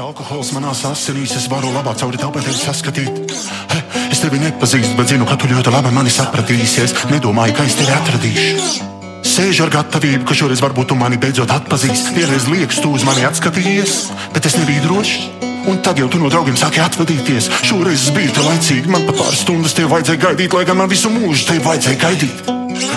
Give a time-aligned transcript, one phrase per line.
[0.00, 3.32] Līst alkohols manās asinīs, es varu labāk cauri taupēm saskatīt.
[3.70, 6.94] He, es tevi nepazīstu, bet zinu, ka tu ļoti labi mani sapratīsies.
[7.10, 8.86] Nedomāju, ka es tevi atradīšu.
[9.20, 12.14] Sēžu ar gatavību, ka šoreiz varbūt tu mani beidzot atpazīsi.
[12.16, 13.98] Vienreiz liekas, tu uz mani atskatījies,
[14.32, 15.28] bet es nebiju drošs.
[15.68, 17.50] Un tad jau tu no draugiem sāki atvadīties.
[17.68, 20.88] Šoreiz es biju te laicīgi, man pat pāris stundas te vajadzēja gaidīt, lai gan man
[20.88, 22.48] visu mūžu te vajadzēja gaidīt.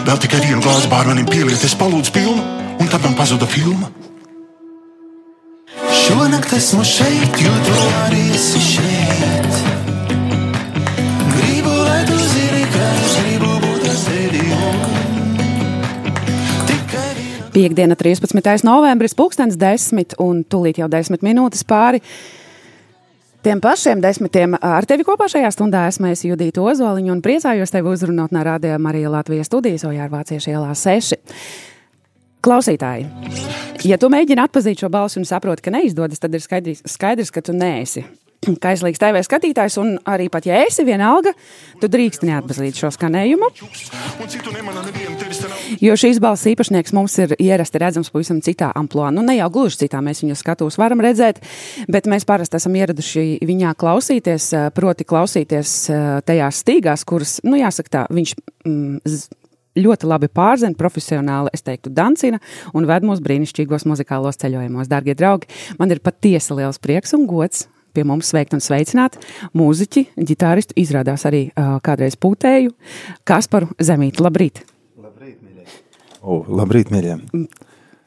[0.08, 2.40] Vēl tikai vienu glāzi bārmenim pieliet, es palūdzu pilnu,
[2.80, 3.92] un tad man pazuda filma.
[6.04, 9.54] Šonakt esmu šeit, jo tu arī esi šeit.
[11.32, 14.44] Gribu, lai tu zini, ka es gribu būt ar tevi.
[17.54, 18.66] Piektdiena, 13.
[18.68, 22.04] novembris, pulkstenis 10 un tūlīt jau 10 minūtes pāri.
[23.44, 27.92] Tiem pašiem desmitiem ar tevi kopā šajā stundā esmu es Judita Ozoliņa un priecājos tevi
[27.92, 31.16] uzrunāt no Rādījuma Marija Latvijas studijas Ojāra Vāciešu ielā 6.
[32.44, 33.08] Klausītāji,
[33.88, 37.44] ja tu mēģini atpazīt šo balsi un saproti, ka neizdodas, tad ir skaidrs, skaidrs ka
[37.46, 38.06] tu neesi
[38.64, 41.34] kaislīgs TV skatītājs, un arī pat ja esi vienalga,
[41.82, 43.50] tu drīkst neatpazīt šo skanējumu.
[45.84, 49.14] Jo šīs balss īpašnieks mums ir ierasti redzams pavisam citā amplitūnā.
[49.16, 51.42] Nu, ne jau gluži citā mēs viņu skatos varam redzēt,
[51.92, 57.58] bet mēs parasti esam ieraduši viņā klausīties, eh, proti, klausīties eh, tajās stīgās, kuras, nu,
[57.60, 58.36] jāsaka tā, viņš.
[58.68, 59.00] Mm,
[59.74, 62.38] Ļoti labi pārzina, profesionāli, es teiktu, dancina
[62.78, 64.90] un ved mūsu brīnišķīgos muzikālos ceļojumos.
[64.92, 69.20] Darbie draugi, man ir patiesi liels prieks un gods pie mums sveikt un sveicināt
[69.58, 72.74] mūziķi, ģitāristu, izrādās arī uh, kādreiz pūtēju,
[73.28, 74.24] Kasparu Zemīti.
[74.26, 74.64] Labrīt!
[76.24, 77.18] O, labrīt, mīļie!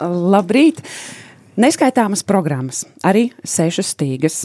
[0.01, 0.83] Labrīt!
[1.61, 4.43] Neskaitāmas programmas, arī sešas stīgas,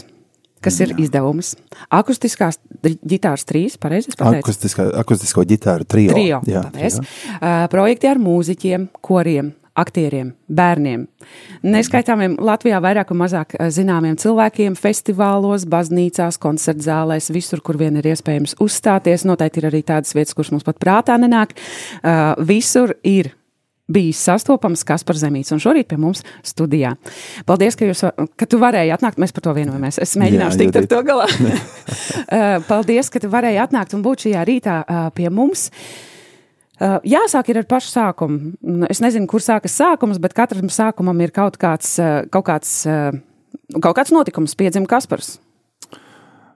[0.62, 1.54] kas ir izdevums.
[1.92, 4.44] Akustiskās ģi- ģitāras trīs, pareizi es pateicu?
[4.46, 6.12] Akustiskā, akustisko ģitāru trio.
[6.14, 7.00] Trio, Jā, paldies.
[7.00, 7.34] jā.
[7.40, 11.06] Uh, projekti ar mūziķiem, koriem, aktieriem, bērniem.
[11.64, 18.56] Neskaitāmiem Latvijā vairāk un mazāk zināmiem cilvēkiem, festivālos, baznīcās, koncertzālēs, visur, kur vien ir iespējams
[18.62, 19.24] uzstāties.
[19.28, 21.54] Noteikti ir arī tādas vietas, kuras mums pat prātā nenāk.
[22.02, 23.32] Uh, visur ir
[23.92, 26.94] bijis sastopams Kaspars Zemīts, un šorīt pie mums studijā.
[27.48, 28.04] Paldies, ka, jūs,
[28.38, 30.00] ka tu varēji atnākt, mēs par to vienojamies.
[30.02, 31.28] Es mēģināšu Jā, tikt ar to galā.
[31.28, 35.68] Uh, Paldies, ka tu varēji atnākt un būt šajā rītā uh, pie mums.
[36.82, 38.56] Uh, jāsāk ar pašu sākumu.
[38.58, 41.94] Mm, Es nezinu, kur sākas sākums, bet katram sākumam ir kaut kāds,
[42.32, 42.82] kaut kāds,
[43.78, 45.36] kaut kāds notikums, piedzima Kaspars.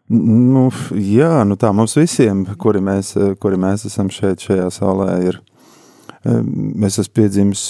[0.07, 5.11] Nu, jā, nu tā mums visiem, kuri mēs, eh, kuri mēs esam šeit, šajā saulē,
[5.27, 5.41] ir.
[6.26, 7.64] Mēs esam piedzimis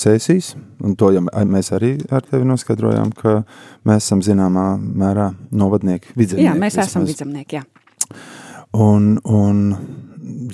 [0.00, 3.42] Cēsīs, un to jau mēs arī ar tevi noskaidrojām, ka
[3.86, 6.48] mēs esam zināmā mērā novadnieki, vidzemnieki.
[6.48, 7.12] Jā, mēs esam vismaz.
[7.12, 7.60] vidzemnieki.
[7.60, 7.64] Jā.
[8.74, 9.60] Un, un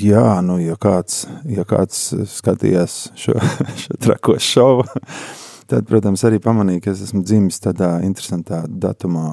[0.01, 3.39] jā, nu, ja kāds, ja kāds skatījās šo,
[3.85, 4.85] šo trako šovu,
[5.71, 9.25] tad, protams, arī pamanīja, ka es esmu dzimis tādā interesantā datumā,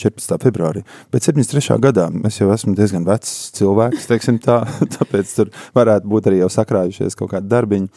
[0.00, 0.36] 14.
[0.44, 0.84] februārī.
[1.12, 1.78] Bet 73.
[1.82, 4.08] gadā es jau esmu diezgan vecs cilvēks,
[4.44, 4.60] tā,
[4.96, 7.90] tāpēc tur varētu būt arī jau sakrājušies kaut kādi darbiņi,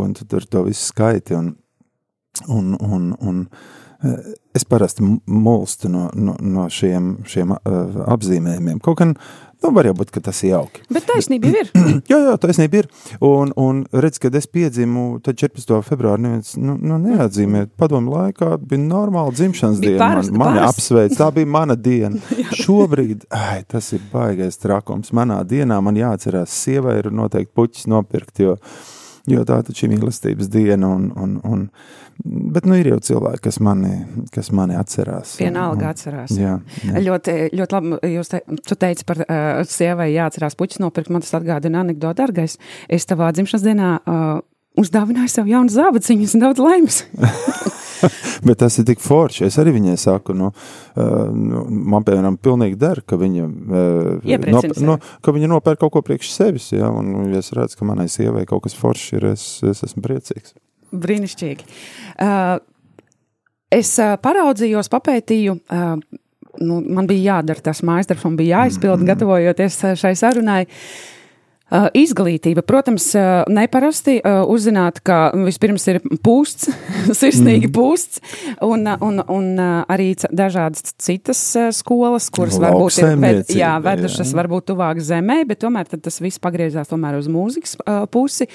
[0.00, 1.36] un tu tur to visu skaiti.
[1.38, 1.52] Un,
[2.48, 3.40] un, un, un
[4.06, 8.80] eh, es parasti m- mulstu no, no, no šiem, šiem uh, apzīmējumiem.
[8.84, 9.16] Kaut gan,
[9.62, 10.82] nu, var jau būt, ka tas ir jauki.
[10.92, 11.70] Bet taisnība ir.
[12.10, 12.88] Jā, jā, taisnība ir.
[13.24, 15.74] Un, un redz, kad es piedzimu, tad 14.
[15.86, 17.66] februārī neviens nu, nu, neatzīmē.
[17.80, 20.02] Padomu laikā bija normāla dzimšanas Bija diena.
[20.06, 22.20] parasti, Man, mani apsveic, tā bija mana diena.
[22.62, 25.12] Šobrīd, ai, tas ir baigais trakums.
[25.16, 28.56] Manā dienā man jāatcerās, sievai ir noteikti puķis nopirkt, jo,
[29.30, 30.88] jo tā taču ir mīlestības diena.
[30.96, 31.66] Un, un, un,
[32.24, 33.94] bet nu ir jau cilvēki, kas mani,
[34.34, 35.36] kas mani atcerās.
[35.40, 36.36] Vienalga Un- atcerās.
[36.36, 37.02] Jā, jā.
[37.08, 37.98] Ļoti, ļoti labi.
[38.16, 38.42] Jūs te,
[38.74, 41.12] teici par uh, sievai jāatcerās puķis nopirkt.
[41.14, 42.58] Man tas atgādina anekdotu, dargais.
[42.88, 44.40] Es tavā dzimšanas dienā uh,
[44.80, 47.04] uzdāvināju sev jaunu zābaciņu un daudz laimes.
[48.46, 49.44] Bet tas ir tik forši.
[49.50, 50.48] Es arī viņai saku, nu,
[50.96, 53.48] nu, man piemēram, pilnīgi der, ka viņa,
[54.24, 54.86] sevi.
[54.86, 56.70] no, ka viņa nopērk kaut ko priekš sevis.
[56.72, 59.84] Ja, un, nu, ja es redzu, ka manai sievai kaut kas foršs ir, es, es
[59.84, 60.54] esmu priecīgs.
[60.92, 61.68] Brīnišķīgi.
[62.20, 62.56] Uh,
[63.72, 65.56] es uh, paraudzījos, papētīju.
[65.70, 65.94] Uh,
[66.60, 70.64] nu, man bija jādara tas mājas darbs, man bija jāizpild, gatavojoties šai sarunai.
[70.66, 71.19] Uh,
[71.70, 76.70] izglītība, protams, uh, neparasti uh, uzzināt, ka vispirms ir pūsts,
[77.20, 77.74] sirsnīgi mm.
[77.76, 78.20] pūsts,
[78.66, 81.40] un, un, un arī dažādas citas
[81.76, 84.38] skolas, kuras varbūt ir ved, jā, vedušas jā.
[84.40, 87.76] varbūt tuvāk zemē, bet tomēr tas viss pagriezās tomēr uz mūzikas
[88.12, 88.48] pusi,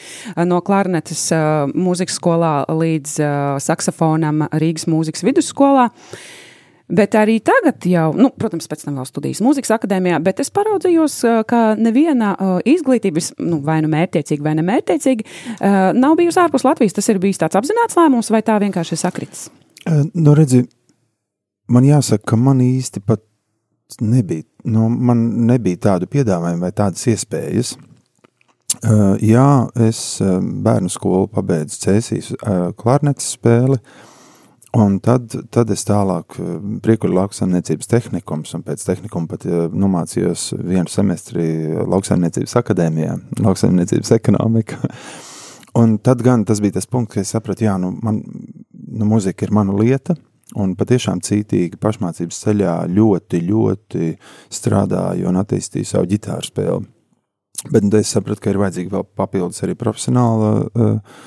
[0.47, 1.27] no klarnetes
[1.71, 3.19] mūzikas skolā līdz
[3.63, 5.89] saksofonam Rīgas mūzikas vidusskolā.
[6.85, 11.15] Bet arī tagad, jau, nu, protams, pēc tam vēl studijas mūzikas akadēmijā, bet es paraudzījos,
[11.49, 15.25] ka neviena izglītības, nu, vai nu mērķiecīga, vai nemērķiecīga,
[15.97, 16.93] nav bijusi ārpus Latvijas.
[16.93, 19.47] Tas ir bijis tāds apzināts lēmums, vai tā vienkārši ir sakritis?
[20.13, 20.61] Nu, redzi,
[21.73, 23.25] man jāsaka, ka man īsti pat
[24.05, 27.75] nebija, nu, man nebija tādu piedāvājumu vai tādas iespējas.
[29.25, 29.49] Jā,
[29.87, 32.33] es bērnu skolu pabeidzu Cēsīs
[32.77, 33.81] klarnetes spēli,
[34.75, 40.49] Un tad, tad es tālāk eh, priekuļu lauksaimniecības tehnikums, un pēc tehnikuma pat eh, nomācījos
[40.59, 41.45] vienu semestri
[41.79, 44.81] lauksaimniecības akadēmijā, lauksaimniecības ekonomika.
[45.75, 48.21] Un tad gan tas bija tas punkts, ka es sapratu, jā, nu, man,
[48.71, 50.13] nu, muzika ir mana lieta,
[50.55, 54.11] un patiešām cītīgi pašmācības ceļā ļoti, ļoti
[54.55, 56.87] strādāju un attīstīju savu ģitāru spēli.
[57.71, 61.19] Bet nu, es sapratu, ka ir vajadzīga vēl papildus arī profesionāla uh,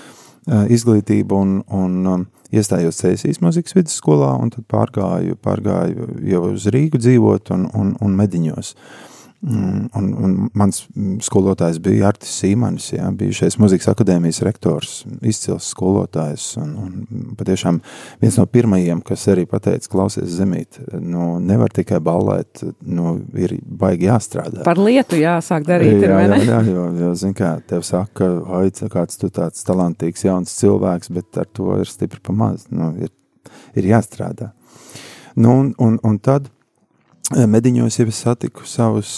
[0.49, 7.53] izglītība un, un iestājos Cēsīs muzikas vidusskolā un tad pārgāju, pārgāju jau uz Rīgu dzīvot
[7.56, 8.75] un, un, un mediņos.
[8.75, 9.07] Mm,
[9.46, 10.81] un, un mans
[11.23, 17.79] skolotājs bija Artis Sīmanis, jā, bijušais muzikas akadēmijas rektors, izcils skolotājs un, un patiešām
[18.23, 24.11] viens no pirmajiem, kas arī pateica, klausies zemīt, nu, nevar tikai ballēt, nu, ir baigi
[24.11, 24.64] jāstrādā.
[24.67, 28.75] Par lietu jāsāk darīt, jā, ir, jā, jā, jo, jo, zin kā, tev saka, oi,
[28.91, 33.14] kāds tu tāds talantīgs jauns cilvēks, bet ar to ir stipri pamaz, nu, ir,
[33.79, 34.50] ir jāstrādā.
[35.38, 36.50] Nu, un, un, un tad
[37.29, 39.11] Mediņos jau es satiku savus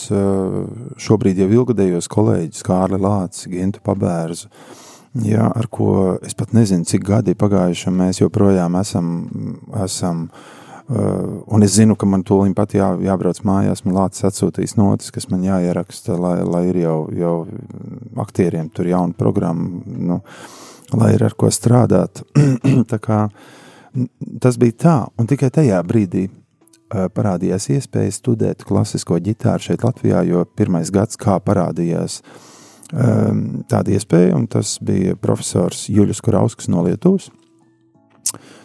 [0.99, 4.49] šobrīd jau ilgadējos kolēģus, Kārli Lācis, Gintu Pabērzu,
[5.23, 9.12] jā, ar ko es pat nezinu, cik gadi pagājuši, un mēs joprojām esam,
[9.85, 10.25] esam
[10.91, 15.31] un es zinu, ka man tūlīt pat jā, jābrauc mājās, man Lācis atsūtīs notis, kas
[15.31, 17.37] man jāieraksta, lai, lai ir jau, jau
[18.27, 20.19] aktieriem tur jauna programma, nu,
[20.99, 22.25] lai ir ar ko strādāt.
[23.07, 23.23] kā
[24.43, 26.50] tas bija tā, un tikai tajā brīdī Eh,
[26.90, 32.20] parādījās iespēja studēt klasisko ģitāru šeit Latvijā, jo pirmais gads kā parādījās
[32.92, 37.31] um, tāda iespēja, un tas bija profesors Juļus Kurauskas no Lietuvas.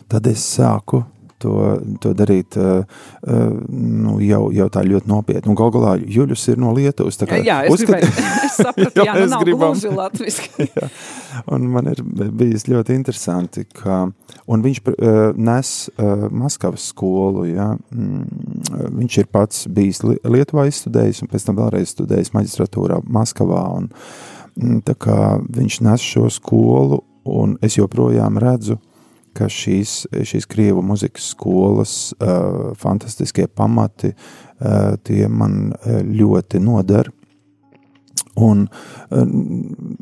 [0.10, 1.04] Tad es sāku
[1.46, 1.56] to,
[2.02, 5.52] to darīt uh, uh, nu, jau, jau tā ļoti nopietni.
[5.52, 7.20] Un gal galā Juļus ir no Lietuvas.
[7.22, 8.06] Kā, jā, es, uzskat...
[8.06, 9.76] gribēju, es sapratu, jā, nu nav gribam.
[9.76, 10.70] gluži latviski.
[11.54, 14.06] Un man ir bijis ļoti interesanti, ka
[14.48, 21.26] un viņš uh, nes uh, Maskavas skolu, jā, mm, viņš ir pats bijis Lietuvā izstudējis
[21.26, 27.04] un pēc tam vēlreiz studējis maģistratūrā Maskavā un mm, tā kā viņš nes šo skolu
[27.28, 28.95] un es joprojām redzu, uh,
[29.36, 37.12] ka šīs, šīs krievu muzikas skolas uh, fantastiskie pamati, uh, tie man ļoti noder.
[38.36, 38.66] Un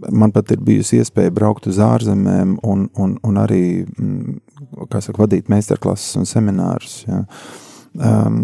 [0.10, 5.22] man pat ir bijusi iespēja braukt uz ārzemēm un, un, un arī, mm, kā saka,
[5.22, 6.96] vadīt meistarklases un seminārus.
[7.06, 7.20] Ja.
[7.22, 8.38] Uh, Um,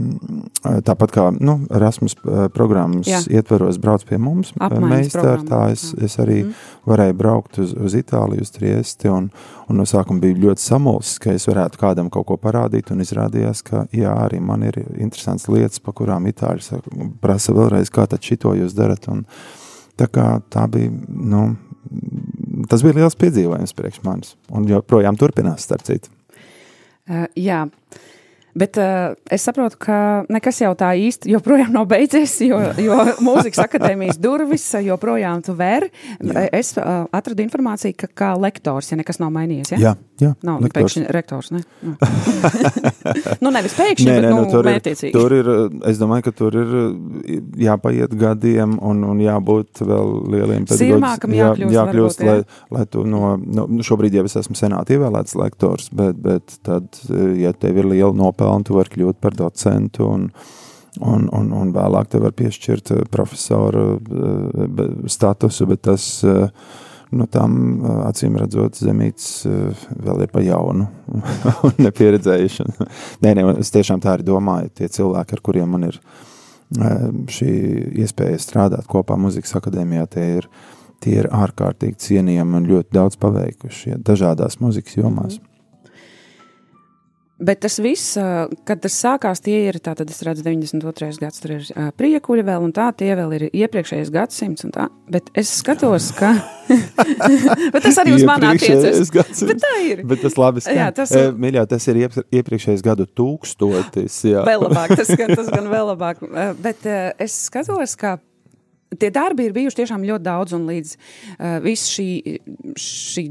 [0.85, 2.13] tāpat kā nu, Erasmus
[2.53, 3.23] programmas Jā.
[3.39, 4.51] ietvaros brauc pie mums,
[4.83, 6.51] meistars, tā es, es arī mm.
[6.85, 9.31] varēju braukt uz, uz Itāliju, uz Triesti, un,
[9.65, 13.63] un no sākuma bija ļoti samulsis, ka es varētu kādam kaut ko parādīt, un izrādījās,
[13.65, 18.21] ka jā, arī man ir interesants lietas, pa kurām Itāļi saka, prasa vēlreiz, kā tad
[18.21, 19.25] šito jūs darat, un
[19.97, 21.47] tā kā tā bija, nu,
[22.69, 26.13] tas bija liels piedzīvojums priekš manis, un joprojām turpinās, starp citu.
[27.09, 27.63] Uh, jā.
[28.57, 29.99] Bet uh, es saprotu, ka
[30.31, 35.91] nekas jau tā īsti joprojām nav beidzies, jo, jo mūzikas akadēmijas durvis joprojām tu vēri.
[36.55, 39.75] Es uh, atradu informāciju, ka kā lektors, ja nekas nav mainījies.
[39.75, 39.81] Ja?
[39.89, 40.31] Jā, jā.
[40.45, 40.95] Nav lektors.
[40.95, 41.61] pēkšņi rektors, ne?
[41.85, 41.95] Nu,
[43.45, 45.11] nu nevis pēkšņi, nē, bet nē, nu, nu, tur mērķiecīgi.
[45.11, 45.51] Ir, tur ir,
[45.91, 46.75] es domāju, ka tur ir
[47.65, 51.39] jāpaiet gadiem un, un jābūt vēl lieliem pedagogiem.
[51.39, 52.37] Jākļūst, jākļūst varbūt, jā.
[52.37, 56.89] lai, lai tu no, no, šobrīd jau es esmu senāti ievēlēts lektors, bet, bet tad,
[57.39, 60.09] ja tev ir liela nopelna, tu vari kļūt par docentu.
[60.09, 60.29] Un,
[60.97, 66.49] un, un, un vēlāk tev var piešķirt eh, profesoru eh, statusu, bet tas eh,
[67.15, 67.53] nu, tam
[68.05, 70.87] acīm redzot, zemīts vēl ir pa jaunu
[71.67, 72.67] un nepieredzējuši.
[73.25, 76.01] nē, nē, es tiešām tā arī domāju, tie cilvēki, ar kuriem man ir
[76.69, 77.51] šī
[78.03, 80.49] iespēja strādāt kopā muzikas akadēmijā, tie ir,
[81.01, 85.39] tie ir ārkārtīgi cienījami un ļoti daudz paveikuši ja, dažādās muzikas jomās.
[85.39, 85.48] Mm.
[87.39, 88.17] Bet tas viss,
[88.67, 91.19] kad tas sākās, tie ir tātad, es redzu, 92.
[91.21, 94.89] gads, tur ir priekuļi vēl, un tā, tie vēl ir iepriekšējais gadsimts, un tā.
[95.07, 96.33] Bet es skatos, ka.
[97.73, 99.11] bet tas arī uz attiecas.
[99.15, 99.43] gadsimts.
[99.53, 100.03] Bet tā ir.
[100.09, 100.75] Bet tas labi skan.
[100.81, 104.19] Jā, tas- Eh, Mīļā, tas ir iep- iepriekšējais gadu tūkstotis.
[104.29, 104.43] Jā.
[104.47, 106.19] Vēl labāk, tas, gan- tas gan vēl labāk.
[106.61, 106.85] Bet
[107.19, 108.17] es skatos, ka
[108.99, 110.95] tie darbi ir bijuši tiešām ļoti daudz, un līdz
[111.39, 112.39] uh, viss šī,
[112.75, 113.25] šī,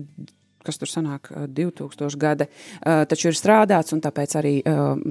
[0.67, 2.49] kas tur sanāk, eh, 2000 gada,
[3.09, 4.55] taču ir strādāts, un tāpēc arī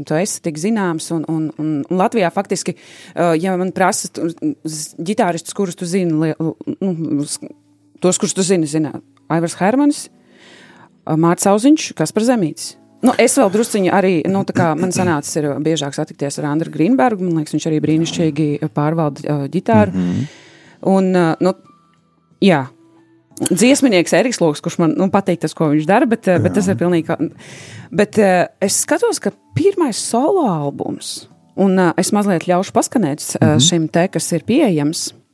[0.05, 2.75] tu esi tik zināms, un, un, un, un Latvijā faktiski,
[3.15, 4.09] ja man prasa
[4.97, 7.25] ģitāristus, kurus tu zini, nu,
[8.01, 8.93] tos, kurus tu zini, zina
[9.29, 10.07] Aivars Hermanis,
[11.07, 12.75] Mārcis Auziņš, kas par zemītis.
[13.05, 16.73] Nu, es vēl drusciņi arī, nu, tā kā man sanācis ir biežāk satikties ar Andru
[16.73, 19.93] Grīnbergu, man liekas, viņš arī brīnišķīgi pārvalda uh, ģitāru.
[19.93, 20.25] Mm -hmm.
[20.89, 21.53] Un, uh, nu,
[22.41, 22.65] jā,
[23.45, 26.67] dziesminieks Eriks Loks, kurš man nu, patīk tas, ko viņš dara, bet, uh, bet tas
[26.69, 27.17] ir pilnīgi,
[27.91, 31.27] bet uh, es skatos, ka pirmais solo albums,
[31.59, 33.63] un uh, es mazliet ļaušu paskanēt mm -hmm.
[33.69, 35.13] šim te, kas ir pieejams.-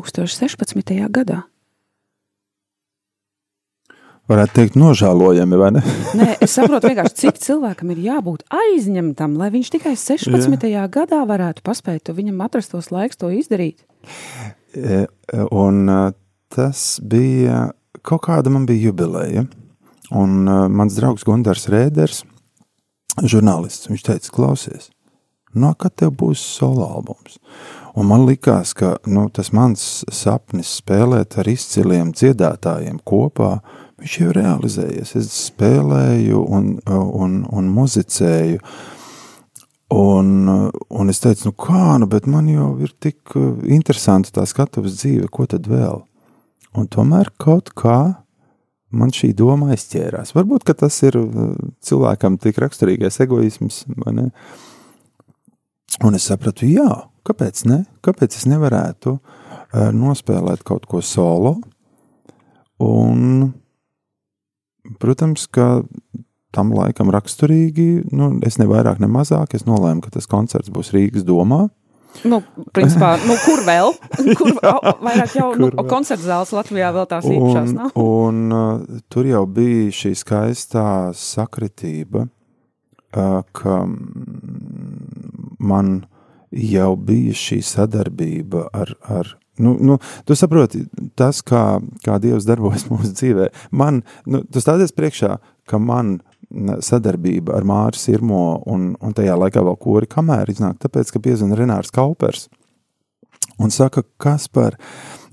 [0.00, 1.08] 2016.
[1.10, 1.42] gadā.
[4.28, 5.82] Varētu teikt, nožēlojami, vai ne?
[6.18, 10.66] Nē, es saprotu, vienkārši, cik cilvēkam ir jābūt aizņemtam, lai viņš tikai 16.
[10.68, 10.84] Jā.
[10.92, 13.80] gadā varētu paspēt to viņam atrastos laiks to izdarīt.
[14.76, 15.06] E,
[15.52, 16.10] Un uh,
[16.52, 17.70] tas bija
[18.04, 19.46] kaut kāda man bija jubileja.
[20.16, 22.22] Un mans draugs Gunārs Rēders,
[23.20, 24.88] žurnālists, viņš teica, klausies,
[25.52, 27.36] no kad tev būs solo albums?
[27.98, 29.82] Un man likās, ka nu, tas mans
[30.14, 33.56] sapnis spēlēt ar izciliem dziedātājiem kopā,
[33.98, 35.14] viņš jau ir realizējies.
[35.18, 38.62] Es spēlēju un, un, un muzicēju.
[39.98, 40.30] Un,
[40.68, 43.34] un es teicu, nu kā, nu, bet man jau ir tik
[43.66, 46.02] interesanti tā skatuves dzīve, ko tad vēl?
[46.78, 47.98] Un tomēr kaut kā
[48.94, 50.36] man šī doma aizķērās.
[50.36, 54.30] Varbūt tas ir uh, cilvēkam tik raksturīgais egoisms, vai ne?
[56.04, 56.86] Un es sapratu, jā,
[57.28, 57.82] kāpēc ne?
[58.04, 61.58] Kāpēc es nevarētu uh, nospēlēt kaut ko solo?
[62.82, 63.50] Un,
[65.02, 65.80] protams, ka
[66.54, 70.92] tam laikam raksturīgi, nu, es ne vairāk, ne mazāk, es nolēmu, ka tas koncerts būs
[70.94, 71.66] Rīgas domā.
[72.26, 72.40] Nu,
[72.74, 73.92] principā, nu, kur vēl?
[74.38, 77.98] Kur, o, vairāk jau nu, koncerta zāles Latvijā vēl tās īpašās Un, nav.
[78.00, 80.86] un uh, tur jau bija šī skaistā
[81.18, 85.98] sakritība, uh, ka mm, man
[86.52, 88.94] jau bija šī sadarbība ar.
[89.08, 90.84] ar Nu, nu, tu saproti,
[91.18, 93.48] tas, kā, kā Dievs darbojas mūsu dzīvē.
[93.74, 95.32] Man, nu, tu stāties priekšā,
[95.66, 100.78] ka man n- sadarbība ar Māru Sirmo un, un tajā laikā vēl kori kamēr iznāk,
[100.84, 102.46] tāpēc, ka piezina Renārs Kaupers
[103.58, 104.76] un saka, kas par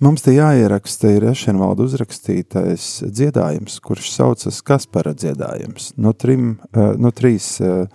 [0.03, 5.91] mums te jāieraksta ir Ešenvalda uzrakstītais dziedājums, kurš saucas Kaspara dziedājums.
[5.97, 7.87] No trim, eh, no trīs, eh,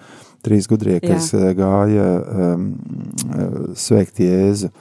[0.44, 2.09] trīs gudrie, kas eh, gāja
[2.54, 2.73] um,
[3.78, 4.73] sveikt Jēzu.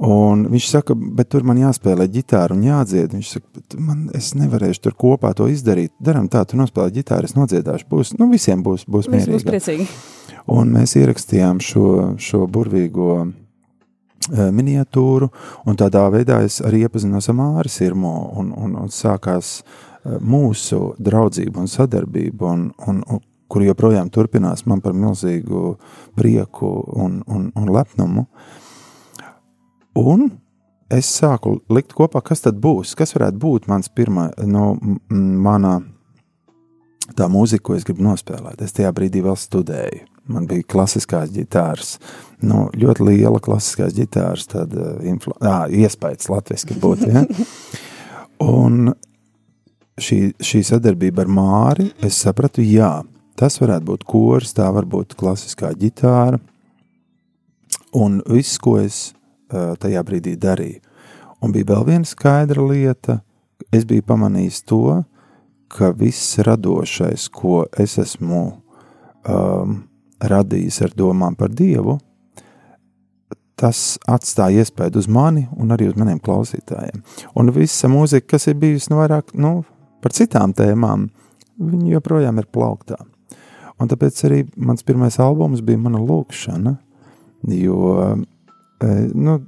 [0.00, 3.12] Un viņš saka, bet tur man jāspēlē ģitāra un jādzied.
[3.12, 5.92] Viņš saka, man, es nevarēšu tur kopā to izdarīt.
[6.00, 7.84] Darām tā, tu nospēlē ģitāru, es nodziedāšu.
[7.90, 9.50] Būs, nu, visiem būs, būs Viss būs mierīgi.
[9.50, 9.88] priecīgi.
[10.56, 11.84] Un mēs ierakstījām šo,
[12.16, 15.28] šo burvīgo eh, miniatūru,
[15.68, 20.94] un tādā veidā es arī iepazinos ar Māri Sirmo, un, un, un sākās eh, mūsu
[20.96, 23.20] draudzība un sadarbība, un, un, un,
[23.50, 25.74] kur joprojām turpinās man par milzīgu
[26.18, 28.26] prieku un, un, un lepnumu.
[30.00, 30.28] Un
[30.90, 35.00] es sāku likt kopā, kas tad būs, kas varētu būt mans pirmā, no m-
[35.44, 35.80] manā
[37.18, 38.62] tā mūzika, ko es gribu nospēlēt.
[38.62, 40.06] Es tajā brīdī vēl studēju.
[40.30, 41.96] Man bija klasiskās ģitāras,
[42.46, 45.34] nu, ļoti liela klasiskās ģitāras, tāda infla...
[45.42, 47.08] ah, iespējas latviešu būtu.
[47.10, 47.24] Ja?
[48.46, 48.92] Un
[49.98, 53.00] šī, šī sadarbība ar Māri, es sapratu, jā,
[53.40, 56.38] tas varētu būt kurs, tā var būt klasiskā ģitāra.
[57.96, 60.84] Un viss, ko es uh, tajā brīdī darīju,
[61.40, 63.20] Un bija vēl viena skaidra lieta,
[63.72, 65.00] es biju pamanījis to,
[65.72, 69.76] ka viss radošais, ko es esmu um,
[70.20, 71.96] radījis ar domām par Dievu,
[73.60, 77.02] tas atstāja iespēju uz mani un arī uz maniem klausītājiem.
[77.36, 79.54] Un visa mūzika, kas ir bijusi nu, vairāk nu,
[80.00, 81.08] par citām tēmām,
[81.88, 83.00] joprojām ir plauktā.
[83.80, 86.74] Un tāpēc arī mans pirmais albums bija mana lūkšana,
[87.56, 87.94] jo,
[88.84, 89.38] e, nu,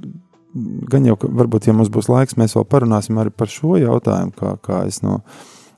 [0.93, 4.55] gan jau, varbūt, ja mums būs laiks, mēs vēl parunāsim arī par šo jautājumu, kā,
[4.65, 5.21] kā es no,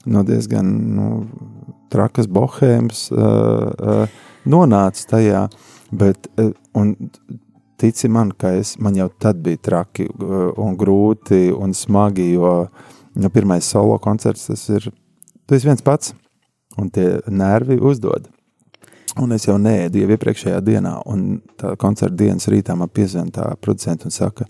[0.06, 1.08] no diezgan nu,
[1.94, 3.20] trakas bohēmas uh,
[3.70, 4.18] uh,
[4.50, 5.44] nonācu tajā,
[5.94, 6.94] bet, uh, un
[7.80, 12.54] tici man, ka es, man jau tad bija traki un grūti un smagi, jo
[13.14, 14.88] nu, pirmais solo koncerts tas ir,
[15.46, 16.14] tu esi viens pats,
[16.80, 18.30] un tie nervi uzdod.
[19.22, 23.52] Un es jau nēdu jau iepriekšējā dienā, un tā koncerta dienas rītā man piezvan tā
[23.62, 24.48] producenta un saka,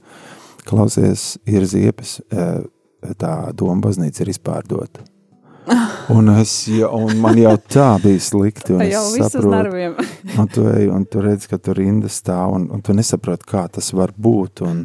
[0.65, 2.21] klausies, ir ziepes,
[3.21, 5.05] tā doma baznīca ir izpārdota.
[6.13, 8.75] Un, es, ja, un man jau tā bija slikti.
[8.93, 9.95] jau viss uz nerviem.
[10.41, 13.65] un tu ej, un tu redz, ka tur rinda stāv, un, un tu nesaproti, kā
[13.73, 14.61] tas var būt.
[14.69, 14.83] Un,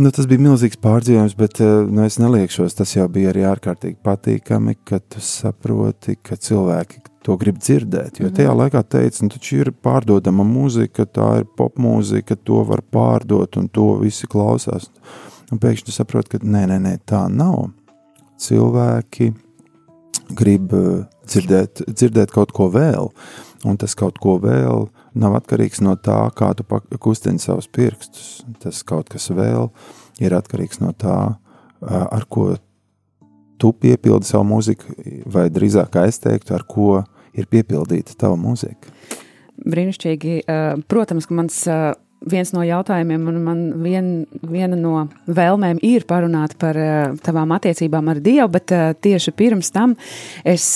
[0.00, 2.78] nu, tas bija milzīgs pārdzīvojums, bet eh, nu, es neliekšos.
[2.80, 8.18] Tas jau bija arī ārkārtīgi patīkami, ka tu saproti, ka cilvēki to grib dzirdēt.
[8.20, 8.64] Jo tajā mhm.
[8.64, 13.92] laikā teica, nu, taču ir pārdodama mūzika, tā ir popmūzika, to var pārdot, un to
[14.02, 14.90] visi klausās.
[15.50, 17.70] Un pēkšņi tu saproti, ka nē, nē, nē, tā nav
[18.40, 19.32] cilvēki
[20.38, 23.10] grib eh, dzirdēt, dzirdēt kaut ko vēl,
[23.66, 24.86] un tas kaut ko vēl
[25.20, 26.64] nav atkarīgs no tā, kā tu
[27.02, 28.40] kustini savus pirkstus.
[28.62, 29.68] Tas kaut kas vēl
[30.22, 31.18] ir atkarīgs no tā,
[31.82, 32.54] eh, ar ko
[33.60, 34.94] tu piepildi savu mūziku,
[35.28, 37.02] vai drīzāk es teiktu, ar ko
[37.36, 38.92] ir piepildīta tava mūzika.
[39.60, 40.36] Brīnišķīgi.
[40.48, 41.64] Eh, protams, ka mans
[42.30, 44.10] viens no jautājumiem, un man vien,
[44.44, 49.94] viena no vēlmēm ir parunāt par uh, tavām attiecībām ar Dievu, bet tieši pirms tam
[50.44, 50.66] es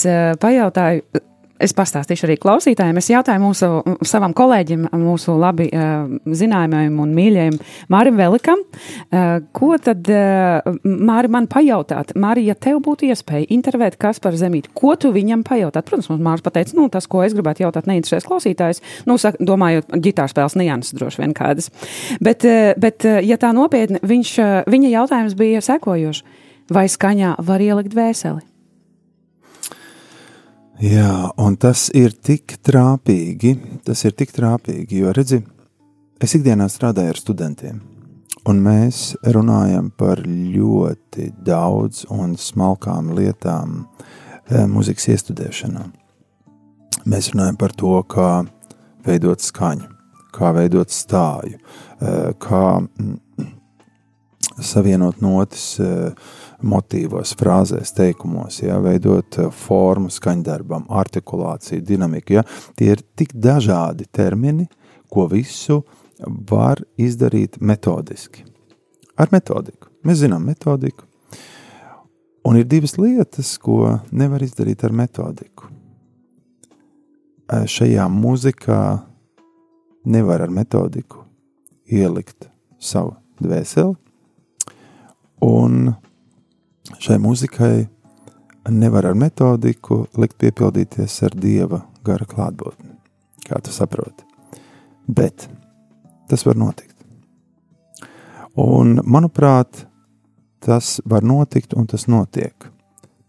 [0.41, 1.21] pajautāju
[1.55, 2.97] Es pastāstīšu arī klausītājiem.
[2.99, 3.67] Es jautāju mūsu
[4.03, 7.59] savam kolēģim, mūsu labi uh, zināmajam un mīļajam
[7.93, 12.11] Mārim Velikam, uh, ko tad uh, Māri man pajautāt?
[12.19, 15.87] Māri, ja tev būtu iespēja intervēt Kasparu Zemīti, ko tu viņam pajautāt?
[15.87, 19.95] Protams, mums Māris pateica, nu, tas, ko es gribētu jautāt, neinteresēs klausītājs, nu, saka, domājot,
[19.95, 21.71] ģitārspēles nianses droši vien kādas.
[22.19, 22.43] Bet,
[22.81, 24.33] bet ja tā nopietni, viņš,
[24.67, 26.25] viņa jautājums bija sekojošs.
[26.73, 28.43] Vai skaņā var ielikt vēseli?
[30.83, 33.53] Jā, un tas ir tik trāpīgi,
[33.87, 35.37] tas ir tik trāpīgi, jo redzi,
[36.19, 37.77] es ikdienā strādāju ar studentiem,
[38.43, 45.85] un mēs runājam par ļoti daudz un smalkām lietām e, mūzikas iestudēšanā.
[47.07, 48.43] Mēs runājam par to, kā
[49.07, 49.87] veidot skaņu,
[50.35, 53.15] kā veidot stāju, e, kā mm,
[54.59, 56.11] savienot notis, e,
[56.63, 62.39] motīvos, frāzēs, teikumos, ja, veidot eh, formu skaņdarbam, artikulāciju, dinamiku.
[62.39, 62.45] Ja.
[62.77, 64.67] Tie ir tik dažādi termini,
[65.11, 65.81] ko visu
[66.49, 68.45] var izdarīt metodiski.
[69.19, 69.91] Ar metodiku.
[70.05, 71.07] Mēs zinām metodiku.
[72.45, 75.69] Un ir divas lietas, ko nevar izdarīt ar metodiku.
[77.45, 78.81] Eh, šajā mūzikā
[80.05, 81.25] nevar ar metodiku
[81.85, 82.47] ielikt
[82.81, 83.95] savu dvēseli,
[85.45, 85.93] un
[86.99, 87.87] šai muzikai
[88.69, 92.95] nevar ar metodiku likt piepildīties ar dieva gara klātbūtni,
[93.45, 94.25] kā tu saproti.
[95.07, 95.47] Bet
[96.29, 96.95] tas var notikt.
[98.55, 99.85] Un, manuprāt,
[100.63, 102.69] tas var notikt un tas notiek.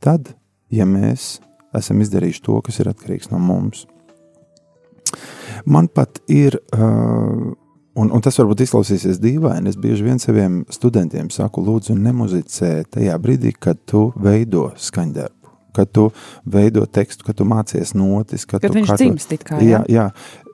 [0.01, 0.33] Tad,
[0.71, 1.41] ja mēs
[1.77, 3.85] esam izdarījuši to, kas ir atkarīgs no mums.
[5.67, 7.53] Man pat ir uh,
[7.97, 9.71] Un, un tas varbūt izklausīsies dīvaini.
[9.73, 15.53] Es bieži vien saviem studentiem saku, lūdzu, nemuzicē tajā brīdī, kad tu veido skaņdarbu.
[15.77, 16.11] Kad tu
[16.45, 19.61] veido tekstu, kad tu mācies notis, kad, kad tu viņš dzimst it kā.
[19.65, 20.11] Jā, jā,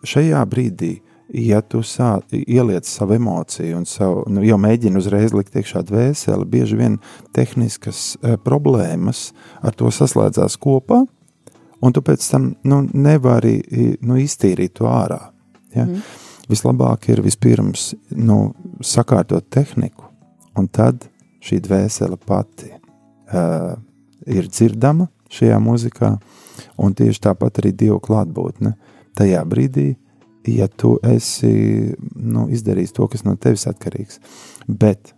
[0.06, 0.92] šajā brīdī,
[1.34, 6.46] ja tu sā, ieliec savu emociju un savu, nu, jau mēģini uzreiz likt iekšā dvēseli,
[6.54, 6.98] bieži vien
[7.34, 9.30] tehniskas uh, problēmas
[9.62, 11.04] ar to saslēdzās kopā,
[11.82, 13.58] un tu pēc tam nu, nevari
[14.02, 15.24] nu, iztīrīt to ārā.
[15.74, 15.86] Ja?
[15.90, 16.21] Mm
[16.52, 18.52] vislabāk ir vispirms nu,
[18.84, 20.06] sakārtot tehniku,
[20.58, 21.08] un tad
[21.42, 23.74] šī dvēsele pati uh,
[24.28, 26.12] ir dzirdama šajā mūzikā,
[26.84, 28.74] un tieši tāpat arī Dieva klātbūtne.
[29.16, 29.94] Tajā brīdī,
[30.48, 31.52] ja tu esi
[32.14, 34.20] nu, izdarījis to, kas no tevis atkarīgs,
[34.68, 35.14] bet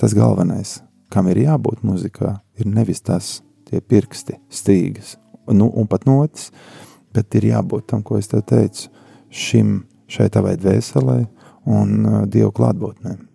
[0.00, 0.78] tas galvenais,
[1.10, 5.16] kam ir jābūt mūzikā, ir nevis tas tie pirksti, stīgas
[5.52, 6.50] nu, un pat notis,
[7.14, 8.90] bet ir jābūt tam, ko es tev teicu,
[9.30, 9.80] šim
[10.10, 11.18] šai tavai dvēselē
[11.70, 13.29] un uh, Dievu klātbūtnē.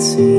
[0.00, 0.37] Ciest,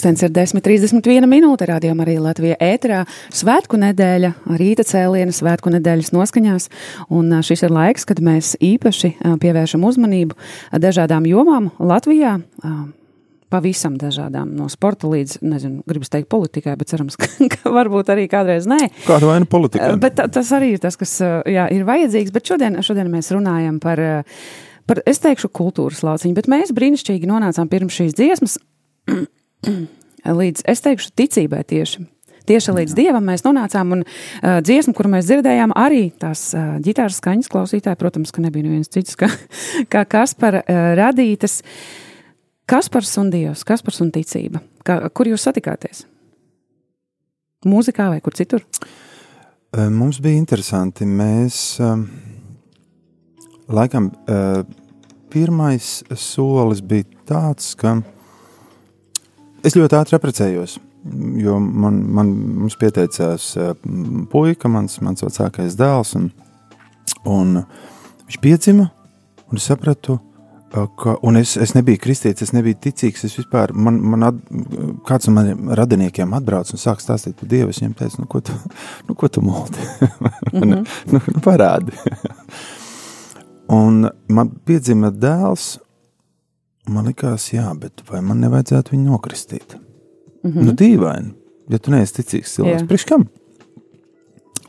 [0.00, 1.66] Pūkstens ir 10,31 minūte.
[1.68, 3.02] Radījumā arī Latvija ēterā.
[3.36, 6.68] Svētku nedēļa, rīta cēliena, svētku nedēļas noskaņās.
[7.12, 9.10] Un šis ir laiks, kad mēs īpaši
[9.42, 10.38] pievēršam uzmanību
[10.80, 12.38] dažādām jomām Latvijā.
[13.52, 18.24] Pavisam dažādām, no sporta līdz, nezinu, gribas teikt, politikai, bet cerams, ka, ka varbūt arī
[18.32, 18.78] kādreiz nē.
[19.04, 19.90] Kāda vaina politika?
[20.00, 21.12] Bet ta- tas arī ir tas, kas
[21.44, 22.32] jā, ir vajadzīgs.
[22.32, 24.00] Bet šodien, šodien mēs runājam par,
[24.88, 26.38] par, es teikšu, kultūras lauciņu.
[26.40, 28.56] Bet mēs brīnišķīgi nonācām pirms šīs dziesmas
[30.40, 32.06] līdz, es teikšu, ticībai tieši.
[32.50, 37.20] Tieši līdz dievam mēs nonācām, un uh, dziesma, kuru mēs dzirdējām, arī tās uh, ģitāras
[37.20, 39.28] skaņas klausītāji, protams, ka nebija neviens cits kā,
[39.92, 41.60] kā Kaspara uh, radītas.
[42.70, 44.62] Kaspars un Dievs, Kaspars un ticība.
[44.86, 46.04] Kā, kur jūs satikāties?
[47.66, 48.64] Mūzikā vai kur citur?
[49.70, 51.04] Mums bija interesanti.
[51.06, 52.06] Mēs um,
[53.70, 54.08] laikam
[55.30, 57.98] pirmais solis bija tāds, ka
[59.64, 60.78] es ļoti ātri apprecējos.
[61.40, 62.32] Jo man, man
[62.80, 63.70] pieteicās uh,
[64.32, 66.26] puika, mans, mans vecākais dēls, un,
[67.28, 67.54] un
[68.26, 68.90] viņš piedzima,
[69.48, 73.96] un es sapratu, uh, ka, es, es nebiju kristīts, es nebiju ticīgs, es vispār, man,
[74.12, 74.42] man at,
[75.08, 78.44] kāds no maniem radiniekiem atbrauc un sāk stāstīt par Dievu, es viņam teicu, nu, ko
[78.44, 78.56] tu,
[79.08, 79.80] nu, ko tu multi?
[80.52, 80.86] mm -hmm.
[81.12, 81.96] nu, nu, parādi.
[83.80, 85.78] un man piedzima dēls,
[86.88, 89.76] man likās, jā, bet vai man nevajadzētu viņu nokristīt?
[90.42, 90.64] Mm -hmm.
[90.64, 91.34] Nu, dīvaini,
[91.68, 92.88] ja tu neesi ticīgs cilvēks, Jā.
[92.88, 93.28] priekš kam?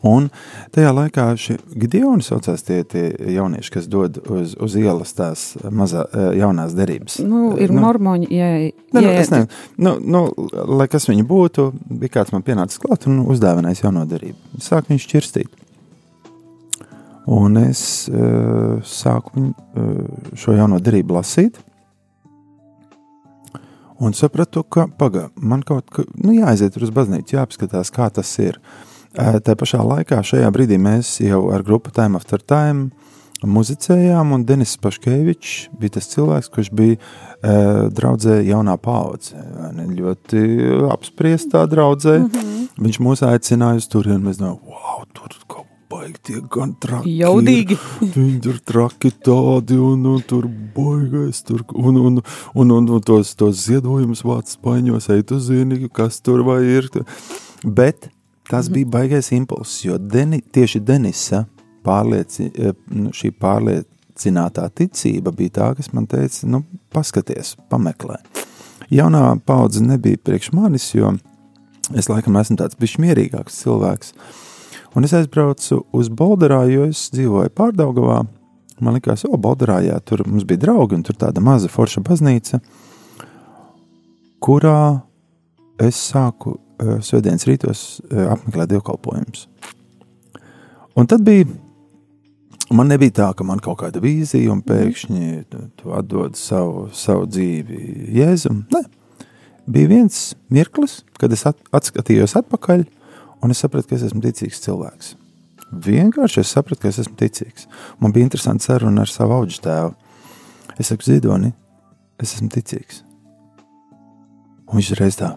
[0.02, 0.30] Un
[0.74, 6.08] tajā laikā šie Gideoni saucās tie, tie jaunieši, kas dod uz, uz ielas tās mazā,
[6.10, 7.20] eh, jaunās derības.
[7.22, 8.50] Nu, ir nu, mormoņi, ja,
[8.92, 9.48] Ne, nu, es nezinu,
[9.78, 11.72] nu, nu, lai kas viņi būtu,
[12.02, 14.58] bija kāds man pienācis klāt un uzdāvinājis jauno derību.
[14.60, 15.60] Sāk viņš šķirstīt.
[17.32, 21.62] Un es uh, sāku viņu, uh, šo jauno derību lasīt.
[24.02, 28.58] Un sapratu, ka paga, man kaut kā nu, jāaiziet uz baznīcu, jāapskatās, kā tas ir.
[29.14, 32.90] Tā pašā laikā, šajā brīdī mēs jau ar grupu Time After Time
[33.48, 39.38] muzicējām, un Denis Paškevičs bija tas cilvēks, kurš bija uh, draudzē jaunā paudze.
[39.98, 40.44] Ļoti
[40.94, 42.20] apspriestā draudzē.
[42.20, 42.68] Mm -hmm.
[42.82, 45.61] Viņš mūs aicināja uz turieni, mēs domājam, wow, tur kaut
[45.92, 47.12] baigi tie gan traki.
[47.12, 47.26] ir.
[47.26, 47.78] Jaudīgi.
[48.16, 52.24] Viņi tur traki tādi, un, un tur baigais, tur, un, un,
[52.56, 56.90] un, un, un tos, tos ziedojumus vāc spaiņos, ej tu zini, kas tur vai ir.
[57.64, 58.10] Bet
[58.50, 61.46] tas bija baigais impulss, jo Deni, tieši Denisa
[61.86, 68.20] pārlieci, eh, nu, šī pārliecinātā ticība bija tā, kas man teica, nu, paskaties, pameklē.
[68.92, 71.14] Jaunā paudze nebija priekš manis, jo
[71.96, 74.12] es laikam esmu tāds bišķi mierīgāks cilvēks.
[74.92, 78.22] Un es aizbraucu uz Bolderā, jo es dzīvoju Pārdaugavā.
[78.84, 82.60] Man liekas, o, Bolderā, jā, tur mums bija draugi, un tur tāda maza forša baznīca.
[84.42, 85.02] kurā
[85.82, 89.46] es sāku uh, svētdienas rītos uh, apmeklēt dievkalpojumus.
[90.98, 91.46] Un tad bija,
[92.74, 97.30] man nebija tā, ka man kaut kāda vīzija un pēkšņi tu, tu atdod savu, savu
[97.30, 98.66] dzīvi Jēzum.
[98.74, 98.84] Nē,
[99.72, 102.84] bija viens mirklis, kad es at, atskatījos atpakaļ
[103.42, 105.14] un es sapratu, ka es esmu ticīgs cilvēks.
[105.72, 107.68] Vienkārši es sapratu, ka es esmu ticīgs.
[108.02, 109.94] Man bija interesanti saruna ar savu auģu tēvu.
[110.80, 111.54] Es saku, Zidoni,
[112.22, 113.02] es esmu ticīgs.
[114.72, 115.34] Un viņš reiz tā,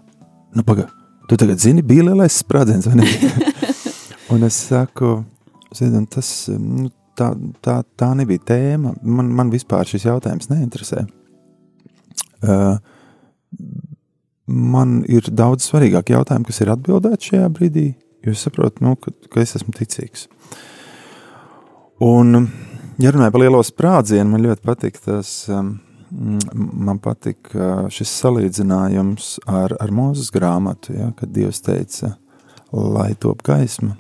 [0.55, 0.91] nu, pagaidi,
[1.31, 3.09] tu tagad zini, bija lielais sprādziens, vai ne?
[4.35, 5.17] un es saku,
[5.75, 7.33] Zidoni, tas, nu, tā,
[7.65, 8.95] tā, tā nebija tēma.
[9.03, 11.07] Man, man vispār šis jautājums neinteresē.
[12.45, 12.77] Uh,
[14.47, 17.87] man ir daudz svarīgāk jautājumi, kas ir atbildēti šajā brīdī,
[18.25, 20.29] jo es saprotu, nu, ka, ka es esmu ticīgs.
[22.05, 22.49] Un,
[23.01, 25.37] ja runāju par lielo sprādzienu, man ļoti patīk tas.
[25.53, 25.77] Um,
[26.15, 32.15] man patika šis salīdzinājums ar, ar mūzes grāmatu, ja, kad Dievs teica,
[32.71, 33.97] lai top gaisma.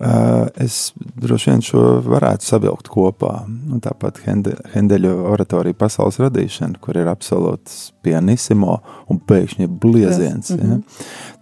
[0.00, 3.34] Es droši vien šo varētu savilkt kopā.
[3.44, 8.78] Un tāpat Hendeļa oratorija pasaules radīšana, kur ir absolūts pianissimo
[9.12, 10.54] un pēkšņi blieziens.
[10.54, 10.56] Ja.
[10.56, 10.80] Mhm.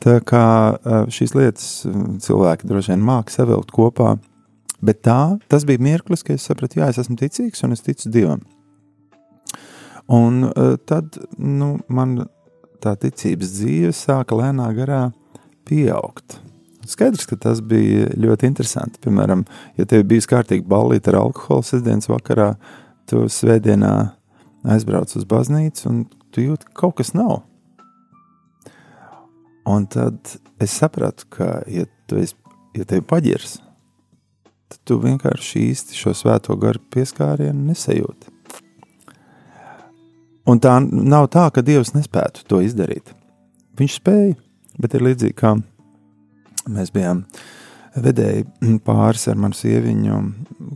[0.03, 0.47] Tā kā
[1.15, 1.69] šīs lietas
[2.25, 4.17] cilvēki droši vien māk savilkt kopā,
[4.83, 8.11] bet tā, tas bija mirklis, kad es sapratu, jā, es esmu ticīgs un es ticu
[8.11, 8.43] Dievam.
[10.09, 10.49] Un
[10.89, 12.25] tad nu, man
[12.83, 15.03] tā ticības dzīve sāka lēnā garā
[15.69, 16.41] pieaugt.
[16.89, 19.01] Skaidrs, ka tas bija ļoti interesanti.
[19.05, 19.45] Piemēram,
[19.77, 22.55] ja tev bija kārtīgi ballīte ar alkoholu sestdienas vakarā,
[23.09, 23.93] tu svētdienā
[24.69, 26.03] aizbrauc uz baznīcu un
[26.35, 27.43] tu jūti, ka kaut kas nav.
[29.69, 32.37] Un tad es sapratu, ka, ja tu esi,
[32.77, 33.59] ja tevi paģirs,
[34.73, 38.33] tad tu vienkārši īsti šo svēto garu pieskārienu nesajūti.
[40.49, 43.13] Un tā nav tā, ka Dievs nespētu to izdarīt.
[43.77, 44.39] Viņš spēja,
[44.81, 45.59] bet ir līdzīgi kā
[46.69, 47.25] mēs bijām
[47.99, 48.47] vedēji
[48.87, 50.21] pāris ar manu sieviņu,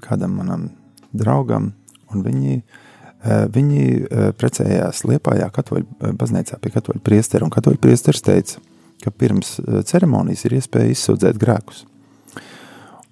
[0.05, 0.69] kādam manam
[1.13, 1.73] draugam,
[2.13, 7.81] un viņi, eh, viņi eh, precējās Liepājā katoļu eh, baznīcā pie katoļu priestera, un katoļu
[7.83, 8.63] priesteris teica,
[9.03, 9.57] ka pirms
[9.89, 11.85] ceremonijas ir iespēja izsūdzēt grēkus.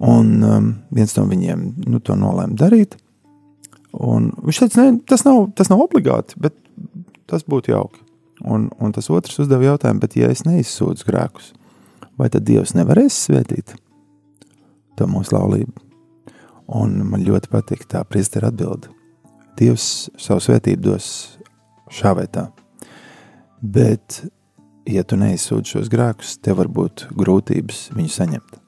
[0.01, 2.95] Un um, viens no viņiem nu, to nolēma darīt,
[3.97, 6.55] Un viņš teica, ne, tas nav, tas nav obligāti, bet
[7.31, 8.05] tas būtu jauki.
[8.40, 11.51] Un, un tas otrs uzdeva jautājumu, bet ja es neizsūdzu grēkus,
[12.21, 13.75] vai tad Dievs nevarēs svētīt
[14.99, 15.87] to mūsu laulību?
[16.81, 18.93] Un man ļoti patīk tā priestera atbilde.
[19.59, 21.07] Dievs savu svētību dos
[21.91, 22.47] šā vai tā.
[23.61, 24.23] Bet,
[24.89, 28.61] ja tu neizsūdzi šos grēkus, tev var būt grūtības viņu saņemt.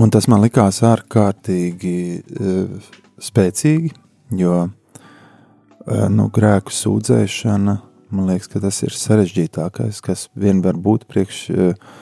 [0.00, 3.92] Un tas man likās ārkārtīgi uh, spēcīgi,
[4.40, 7.76] jo eh, nu, grēku sūdzēšana,
[8.10, 11.92] man liekas, ka tas ir sarežģītākais, kas vien var būt priekš uh,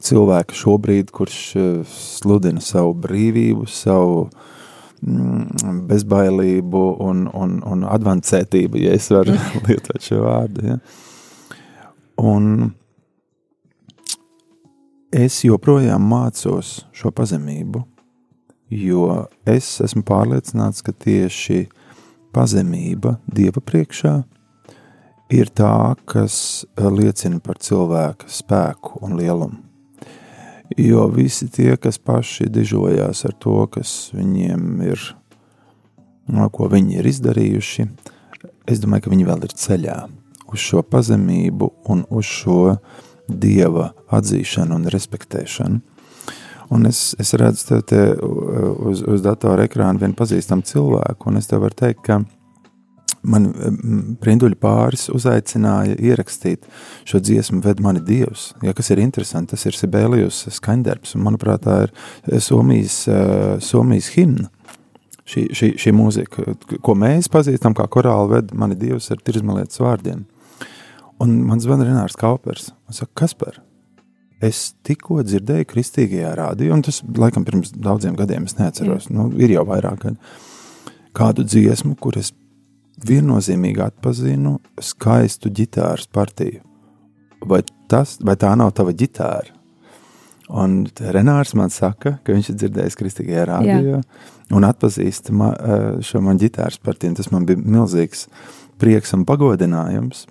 [0.00, 1.36] cilvēka šobrīd, kurš
[1.84, 4.30] sludina savu brīvību, savu
[5.02, 9.36] mm, bezbailību un, un, un advancētību, ja es varu
[9.68, 10.66] lietot šo vārdu.
[10.72, 10.78] Ja.
[12.20, 12.72] Un
[15.12, 17.84] es joprojām mācos šo pazemību,
[18.70, 19.06] jo
[19.44, 21.66] es esmu pārliecināts, ka tieši
[22.32, 24.39] pazemība Dieva priekšā ir
[25.30, 29.60] tā, kas eh, liecina par cilvēka spēku un lielumu.
[30.78, 35.02] Jo visi tie, kas paši dižojās ar to, kas viņiem ir,
[36.30, 37.86] no ko viņi ir izdarījuši,
[38.70, 39.96] es domāju, ka viņi vēl ir ceļā
[40.50, 42.76] uz šo pazemību un uz šo
[43.26, 45.80] dieva atzīšanu un respektēšanu.
[46.70, 51.50] Un es, es redzu tev te uz, uz datora ekrāna vienu pazīstamu cilvēku, un es
[51.50, 52.20] tev varu teikt, ka
[53.22, 53.48] man
[54.22, 56.66] brinduļu pāris uzaicināja ierakstīt
[57.08, 58.50] šo dziesmu Ved mani Dievs.
[58.64, 63.02] Ja, kas ir interesanti, tas ir Sibēlijus skaņdarbs, un manuprāt, tā ir Somijas,
[63.64, 64.50] Somijas himna.
[65.30, 70.24] Šī, šī, šī mūzika, ko mēs pazīstam kā korāli Ved mani Dievs ar tirzmalietas vārdiem.
[71.20, 73.60] Un man zvana Renārs Kaupers, un saka, kas par?
[74.40, 79.52] Es tikko dzirdēju kristīgajā rādījumā, un tas laikam pirms daudziem gadiem, es neatceros, nu, ir
[79.52, 80.30] jau vairāk gadu,
[81.16, 82.32] kādu dziesmu, kur es
[83.06, 86.62] viennozīmīgi atpazinu skaistu ģitāras partiju.
[87.48, 89.56] Vai, tas, vai tā nav tava ģitāra?
[90.50, 90.82] Un
[91.14, 94.00] Renārs man saka, ka viņš ir dzirdējis kristīgajā rādījumā
[94.58, 95.52] un atpazīst ma,
[96.02, 97.14] šo man ģitāras partiju.
[97.20, 98.26] Tas man bija milzīgs
[98.82, 100.24] prieks un pagodinājums,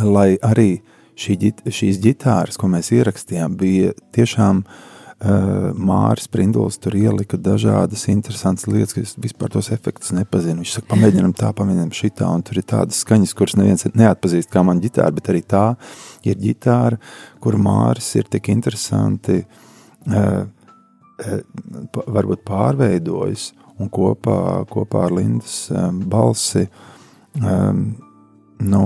[0.00, 0.70] lai arī
[1.20, 1.36] šī,
[1.68, 8.94] šīs ģitāras, ko mēs ierakstījām, bija tiešām Uh, Māris Prinduls tur ielika dažādas interesantas lietas,
[8.96, 10.62] kas vispār tos efektus nepazina.
[10.62, 14.64] Viņš saka, pamēģinām tā, pamēģinām šitā, un tur ir tādas skaņas, kuras neviens neatpazīst kā
[14.64, 15.66] man ģitāra, bet arī tā
[16.24, 16.96] ir ģitāra,
[17.44, 21.38] kuru Māris ir tik interesanti, uh, uh,
[22.16, 25.54] varbūt pārveidojis, un kopā, kopā ar Lindas
[26.10, 26.66] balsi,
[28.60, 28.82] nu,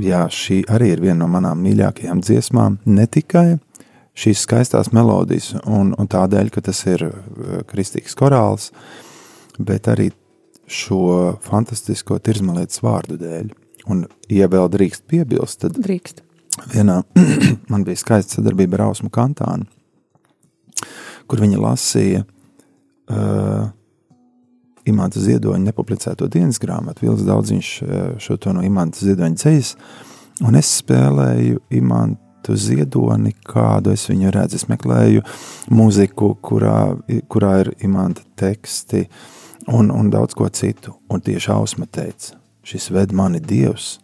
[0.00, 3.58] jā, šī arī ir viena no manām mīļākajām dziesmām, ne tikai,
[4.18, 8.70] šīs skaistās melodijas, un, un tādēļ, ka tas ir uh, kristīgs korāls,
[9.58, 10.10] bet arī
[10.72, 13.52] šo fantastisko tirzmalietas vārdu dēļ.
[13.90, 16.22] Un, ja vēl drīkst piebilst, tad drīkst.
[16.74, 17.00] vienā
[17.72, 19.66] man bija skaista sadarbība ar Ausmu Kantānu,
[21.26, 23.70] kur viņa lasīja uh,
[24.88, 27.06] Imants Ziedoņa nepublicēto dienas grāmatu.
[27.06, 29.74] Vils Daudziņš uh, šo to no Imants Ziedoņa ceļas,
[30.46, 34.58] un es spēlēju Imantu tu ziedoni, kādu es viņu redzu.
[34.60, 35.24] Es meklēju
[35.72, 36.94] mūziku, kurā,
[37.32, 39.06] kurā ir imanta teksti
[39.72, 40.96] un, un daudz ko citu.
[41.12, 43.96] Un tieši Ausma teica, šis ved mani Dievs.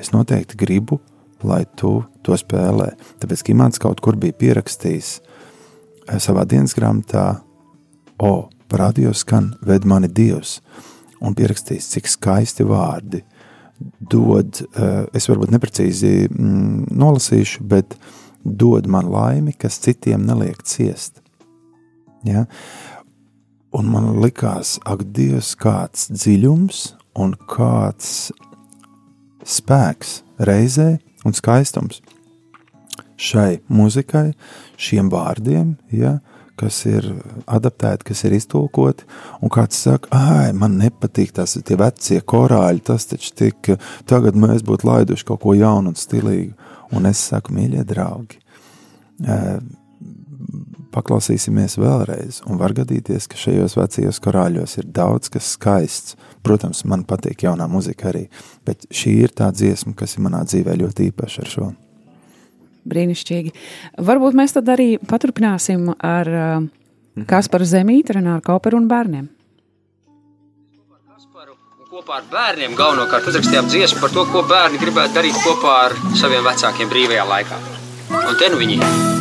[0.00, 1.00] Es noteikti gribu,
[1.46, 2.92] lai tu to spēlē.
[3.22, 7.42] Tāpēc, imants kaut kur bija pierakstījis eh, savā dienas grāmatā,
[8.22, 10.60] o, parādījos skan ved mani Dievs,
[11.22, 13.22] un pierakstījis, cik skaisti vārdi
[13.98, 17.96] dod, eh, es varbūt neprecīzi mm, nolasīšu, bet
[18.44, 21.22] dod man laimi, kas citiem neliek ciest.
[22.26, 22.46] Ja?
[23.72, 26.82] Un man likās, ak, Dievs, kāds dziļums
[27.18, 28.32] un kāds
[29.48, 32.02] spēks reizē un skaistums
[33.22, 34.32] šai muzikai,
[34.80, 36.18] šiem vārdiem, ja,
[36.62, 37.08] kas ir
[37.50, 39.06] adaptēti, kas ir iztulkoti,
[39.42, 43.74] un kāds saka, ah, man nepatīk tas, tie vecie korāļi, tas taču tik,
[44.08, 46.54] tagad mēs būtu laiduši kaut ko jaunu un stilīgu.
[46.92, 48.36] Un es saku, mīļie draugi,
[50.92, 56.18] paklausīsimies vēlreiz, un var gadīties, ka šajos vecajos korāļos ir daudz kas skaists.
[56.44, 58.26] Protams, man patīk jaunā muzika arī,
[58.66, 61.70] bet šī ir tā dziesma, kas ir manā dzīvē ļoti īpaša ar šo.
[62.88, 63.52] Brīnišķīgi.
[64.02, 66.66] Varbūt mēs tad arī paturpināsim ar uh,
[67.28, 69.30] Kasparu Zemīti, Renāru Kauperu un bērniem.
[71.92, 76.40] Kopā ar bērniem galvenokārt uzrakstījām dziesmu par to, ko bērni gribētu darīt kopā ar saviem
[76.46, 77.58] vecākiem brīvajā laikā.
[78.16, 79.20] Un te nu viņi ir.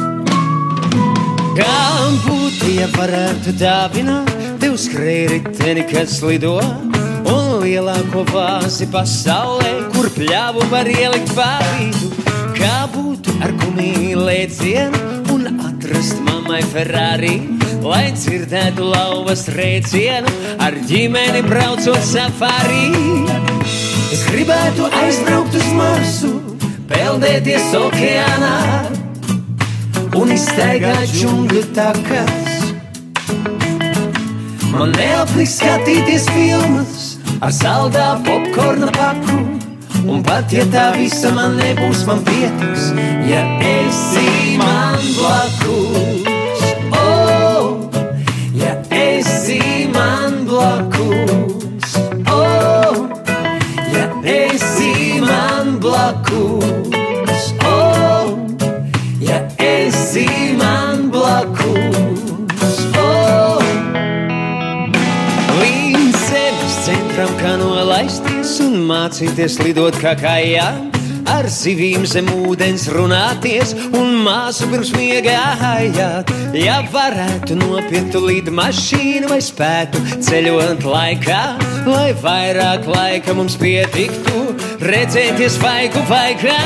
[1.60, 1.76] Kā
[2.24, 4.32] būtu, ja varētu dāvināt
[4.64, 6.56] tev skrējēji, kas lido
[7.28, 12.21] un lielāko vāzi pasaulē, kur pļāvu var ielikt pārīdu?
[12.62, 15.00] Kā būtu ar gumiju lēcienu
[15.34, 17.40] un atrast mammai Ferrari,
[17.82, 20.30] lai dzirdētu lauvas rēcienu
[20.62, 22.86] ar ģimeni braucot safari?
[24.14, 26.34] Es gribētu aizbraukt uz Marsu,
[26.92, 28.56] peldēties okeānā
[30.22, 32.60] un iztaigāt džungļu takas.
[34.76, 37.10] Man neapniks skatīties filmas
[37.42, 39.51] ar saldā popkorna paku.
[40.08, 42.90] Un pat ja tā visa man nebūs, man pietiks,
[43.30, 46.66] ja esi man blakus.
[46.98, 47.86] Oh,
[48.58, 49.62] ja esi
[49.94, 51.96] man blakus.
[52.34, 53.06] Oh,
[53.94, 56.71] ja esi man blakus.
[68.92, 70.90] Mācīties lidot kā kājām.
[71.32, 75.36] Ar zivīm zem ūdens runāties un māsu pirms miega
[75.70, 76.32] ājāt.
[76.58, 81.42] Ja varētu nopirkt līdzi mašīnu vai spētu ceļot laikā,
[81.88, 84.44] lai vairāk laika mums pietiktu,
[84.84, 86.58] redzēties vaigu vaigā.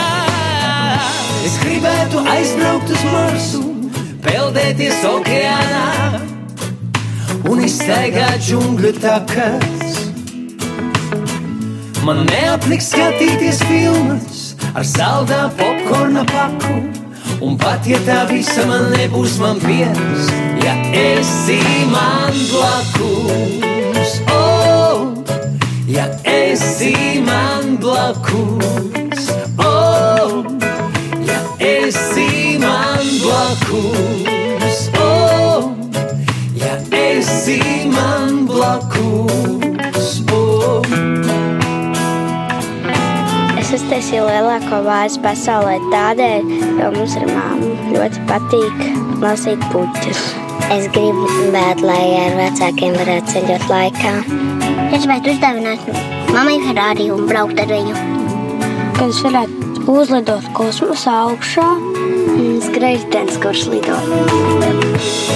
[1.46, 3.66] Es gribētu aizbraukt uz Marsu,
[4.26, 6.24] peldēties okeānā
[7.52, 9.95] un iztaigāt džungļu takas.
[12.06, 14.41] Man neapniks skatīties filmas
[14.78, 16.76] ar saldā popkorna paku.
[17.41, 20.30] Un pat ja tā visa man nebūs, man pietiks,
[20.62, 21.58] ja esi
[21.89, 24.14] man blakus.
[24.30, 25.18] Oh,
[25.89, 26.93] ja esi
[27.26, 29.26] man blakus.
[29.58, 30.45] Oh,
[31.26, 34.78] ja esi man blakus.
[35.01, 35.74] Oh,
[36.53, 40.22] ja esi man blakus.
[40.30, 41.25] Oh.
[43.86, 46.48] Es uztaisīju lielāko vāzi pasaulē tādēļ,
[46.80, 48.80] jo mums ar māmu ļoti patīk
[49.22, 50.24] lasīt puķus.
[50.74, 54.16] Es gribu bērnu, lai ar vecākiem varētu ceļot laikā.
[54.90, 55.86] Es gribētu uzdāvināt
[56.34, 57.94] mammai Ferrari un braukt ar viņu.
[58.98, 61.70] Kad es varētu Uzlidot kosmosa augšā,
[62.66, 64.02] skrejtens, kurš lido.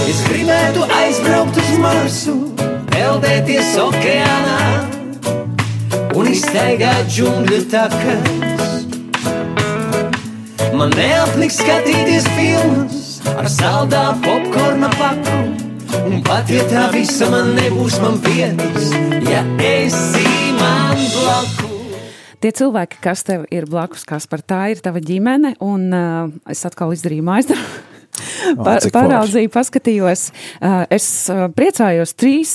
[0.09, 2.39] Es gribētu aizbraukt uz Marsu,
[2.89, 4.88] peldēties okeānā
[6.19, 8.49] un iztaigāt džungļu takas.
[10.75, 12.99] Man neapniks skatīties filmas
[13.33, 15.39] ar saldā popkorna paku.
[15.99, 18.91] Un pat ja tā visa man nebūs, man pietiks,
[19.25, 20.25] ja esi
[20.59, 21.65] man blakus.
[22.39, 26.63] Tie cilvēki, kas tev ir blakus, kas par tā ir tava ģimene, un uh, es
[26.67, 27.88] atkal izdarīju mājas darbu.
[28.59, 30.25] Pa, paraudzīju, paskatījos.
[30.93, 31.07] Es
[31.55, 32.53] priecājos, trīs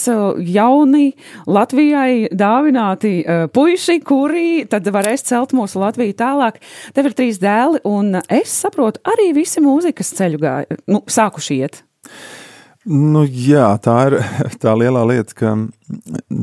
[0.54, 1.10] jauni
[1.50, 3.16] Latvijai dāvināti
[3.54, 6.60] puiši, kuri tad varēs celt mūsu Latviju tālāk.
[6.94, 11.84] Tev ir trīs dēli, un es saprotu, arī visi mūzikas ceļu gāja, nu, sākuši iet.
[12.84, 14.14] Nu, jā, tā ir
[14.62, 15.52] tā lielā lieta, ka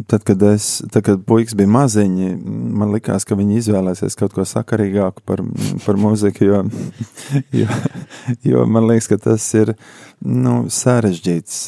[0.09, 2.31] tad, kad, es, tad, kad puikas bija maziņi,
[2.81, 5.43] man likās, ka viņi izvēlēsies kaut ko sakarīgāku par,
[5.85, 6.63] par mūziku, jo,
[7.61, 7.67] jo,
[8.47, 9.75] jo man liekas, ka tas ir
[10.25, 11.61] nu, sarežģīts,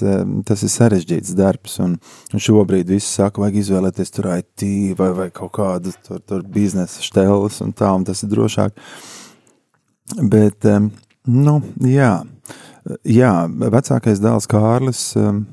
[0.49, 1.99] tas ir sarežģīts darbs, un,
[2.33, 4.67] un šobrīd visi saka, vajag izvēlēties tur IT
[4.97, 8.81] vai, vai kaut kādu tur, tur biznesa šteles un tā, un tas ir drošāk.
[10.17, 10.65] Bet,
[11.29, 12.15] nu, jā,
[13.07, 15.45] Jā, vecākais dēls Kārlis, um,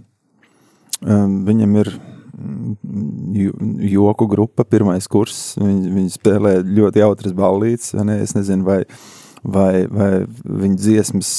[1.04, 5.54] um, viņam ir mm, joku grupa, pirmais kurs.
[5.60, 7.94] Viņi, viņi spēlē ļoti jautras ballītes.
[8.02, 8.18] Ne?
[8.24, 8.80] Es nezinu, vai,
[9.46, 11.32] vai, vai viņa dziesmas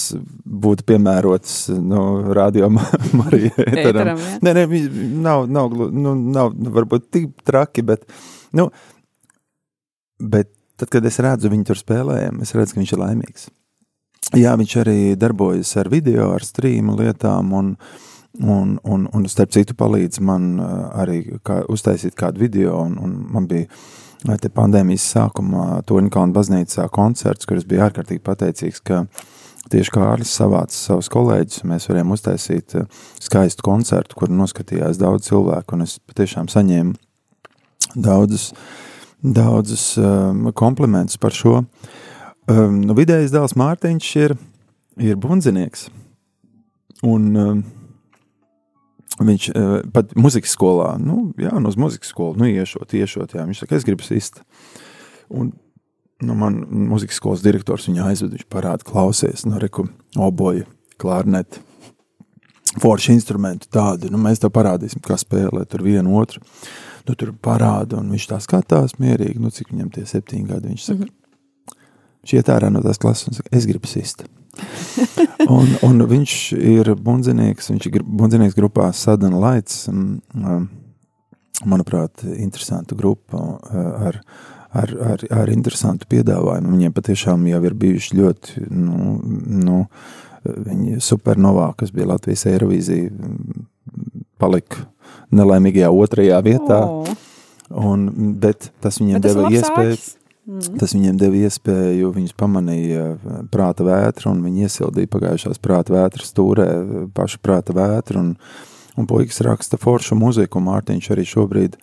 [0.63, 2.05] būtu piemērotas no
[2.39, 2.71] radio
[3.19, 3.83] Marija ēteram.
[3.83, 4.41] Ēteram, jā.
[4.47, 4.83] Nē, nē,
[5.27, 8.07] nav, nav, nu, nav varbūt tik traki, bet,
[8.55, 8.69] nu,
[10.23, 13.51] bet tad, kad es redzu viņu tur spēlējam, es redzu, ka viņš ir laimīgs.
[14.31, 17.73] Jā, viņš arī darbojas ar video, ar streamu lietām, un,
[18.39, 23.17] un, un, un starp citu palīdz man uh, arī kā, uztaisīt kādu video, un, un
[23.33, 29.03] man bija uh, te pandēmijas sākumā Toņkalna baznīcā koncerts, kur es biju ārkārtīgi pateicīgs, ka
[29.71, 35.81] tieši Kārlis savāca savus kolēģus, mēs varējām uztaisīt uh, skaistu koncertu, kur noskatījās daudz cilvēku,
[35.83, 36.95] es patiešām saņēmu
[37.99, 38.53] daudzus,
[39.19, 41.65] daudzus um, komplimentus par šo.
[42.51, 44.33] Um, nu, vidējais dēls Mārtiņš ir,
[44.99, 45.85] ir bundzinieks.
[47.07, 47.61] Un um,
[49.21, 53.45] viņš uh, pat muzikas skolā, nu, jā, no uz muzikas skolu, nu, iešot, iešot, jā,
[53.47, 54.41] viņš saka, es gribu sist.
[55.31, 55.53] Un,
[56.25, 56.59] nu, man
[56.91, 59.87] muzikas skolas direktors viņu aizved, viņš parāda, klausies, nu, reku,
[60.19, 60.67] oboju,
[61.01, 61.61] klārneti,
[62.81, 66.43] forši instrumenti tādi, nu, mēs tev parādīsim, kā spēlēt tur vienu otru.
[67.07, 70.85] Nu, tur parāda, un viņš tā skatās mierīgi, nu, cik viņam tie septiņi gadi, viņš
[70.91, 71.20] saka, Viņš
[72.29, 74.23] iet ārā no tās klases un saka, es gribu sist.
[75.55, 80.67] un, un viņš ir bundzinieks, viņš ir bundzinieks grupā Sadana Lights, um, um,
[81.65, 84.21] manuprāt, interesanta grupa uh, ar,
[84.69, 86.75] ar, ar, ar interesantu piedāvājumu.
[86.75, 89.17] Viņiem patiešām jau ir bijuši ļoti, nu,
[89.65, 89.81] nu
[90.45, 93.11] viņi supernovā, kas bija Latvijas Eirovīzija,
[94.41, 94.87] palika
[95.35, 96.81] nelaimīgajā otrajā vietā.
[96.85, 97.19] O.
[97.71, 98.09] Un,
[98.41, 99.95] bet tas viņiem Bet deva iespēju.
[99.95, 100.09] āķis.
[100.49, 100.77] Mhm.
[100.81, 106.31] Tas viņiem deva iespēju, viņus pamanīja eh, prāta vētra, un viņi iesildīja pagājušās prāta vētras
[106.33, 108.23] stūrē eh, pašu prāta vētru.
[108.23, 108.31] Un,
[108.97, 111.77] un puikas raksta foršu muziku, un Mārtiņš arī šobrīd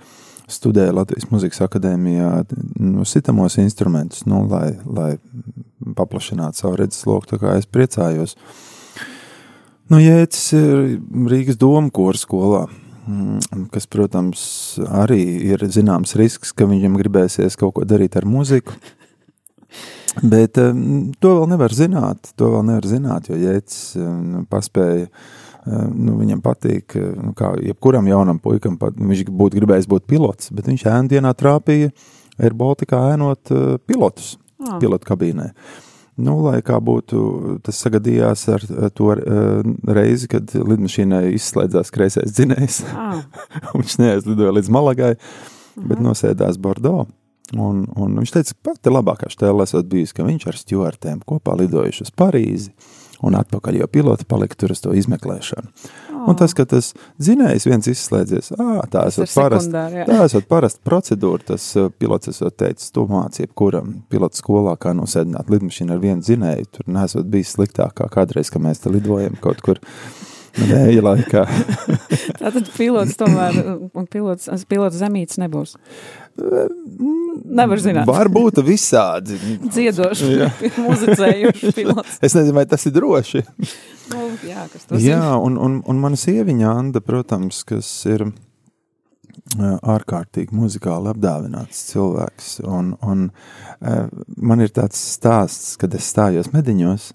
[0.49, 2.33] studē Latvijas Mūzikas akadēmijā
[2.81, 5.13] nu, sitamos instrumentus, nu, lai, lai
[5.97, 7.29] paplašinātu savu redzesloku.
[7.31, 8.35] Tā kā es priecājos.
[9.89, 10.99] Nu, Jēcis ir
[11.31, 12.67] Rīgas doma kora skolā.
[13.09, 14.43] Mm, Kas, protams,
[14.87, 18.77] arī ir zināms risks, ka viņam gribēsies kaut ko darīt ar mūziku.
[20.23, 22.33] Bet um, to vēl nevar zināt.
[22.41, 25.09] To vēl nevar zināt, jo Jēcis um, paspēja.
[25.69, 30.07] um, Nu, viņam patīk, uh, nu, kā jebkuram jaunam puikam, pat, viņš būtu gribējis būt
[30.09, 31.93] pilots, bet viņš ēnu dienā trāpīja
[32.39, 34.79] Air Baltica ēnot uh, pilotus Ah.
[34.83, 35.53] pilotu kabīnē.
[36.19, 37.19] Nu, lai kā būtu,
[37.62, 38.64] tas sagadījās ar
[38.99, 42.81] to uh, reizi, kad lidmašīnai izslēdzās kreisais dzinējs.
[42.91, 43.23] Ah.
[43.79, 45.12] viņš neaizlidoja līdz Malagai,
[45.79, 47.07] bet nosēdās Bordeaux.
[47.57, 51.55] Un, un viņš teica, ka pati labākā stēle esot bijusi, ka viņš ar stjuartēm kopā
[51.62, 52.75] lidojuši uz Parīzi
[53.27, 55.73] un atpakaļ, jo piloti palika tur uz to izmeklēšanu.
[56.29, 56.91] Un tas, ka tas
[57.21, 61.66] dzinējs viens izslēdzies, ā, tā esot ir parasta, tā esot parasta procedūra, tas
[62.01, 66.91] pilots esot teicis, to mācību, kuram pilots skolā, kā nosēdināt lidmašīnu ar vienu dzinēju, tur
[66.99, 69.83] nesot bijis sliktāk kā kādreiz, ka mēs te lidojam kaut kur
[70.67, 71.45] vēja laikā.
[72.39, 73.59] Tātad pilots tomēr,
[73.93, 75.77] un pilots, pilots zemīts nebūs.
[76.39, 78.07] Nevar zināt.
[78.07, 79.39] Varbūt visādi.
[79.65, 80.51] Dziedoši,
[80.87, 82.19] muzicējuši pilots.
[82.23, 83.43] Es nezinu, vai tas ir droši.
[84.13, 85.33] Nu, jā, Jā, zina.
[85.43, 88.29] un, un, un mana sieviņa Anna, protams, kas ir
[89.59, 92.49] ārkārtīgi muzikāli apdāvināts cilvēks.
[92.69, 93.29] Un, un
[94.37, 97.11] man ir tāds stāsts, kad es stājos mediņos,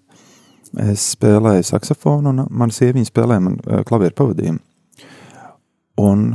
[0.82, 4.61] es spēlēju saksofonu, un mana sieviņa spēlēja man klavieru pavadījumu.
[6.03, 6.26] Un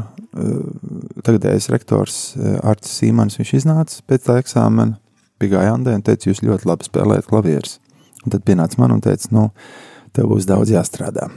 [1.26, 2.18] tagadējais rektors
[2.62, 5.00] Artis Sīmans, viņš iznāca pēc tā eksāmena,
[5.38, 7.78] pie Gājandē un teica, jūs ļoti labi spēlējat klavierus.
[8.24, 9.48] Un tad pienāca man un teica, nu,
[10.14, 11.28] tev būs daudz jāstrādā.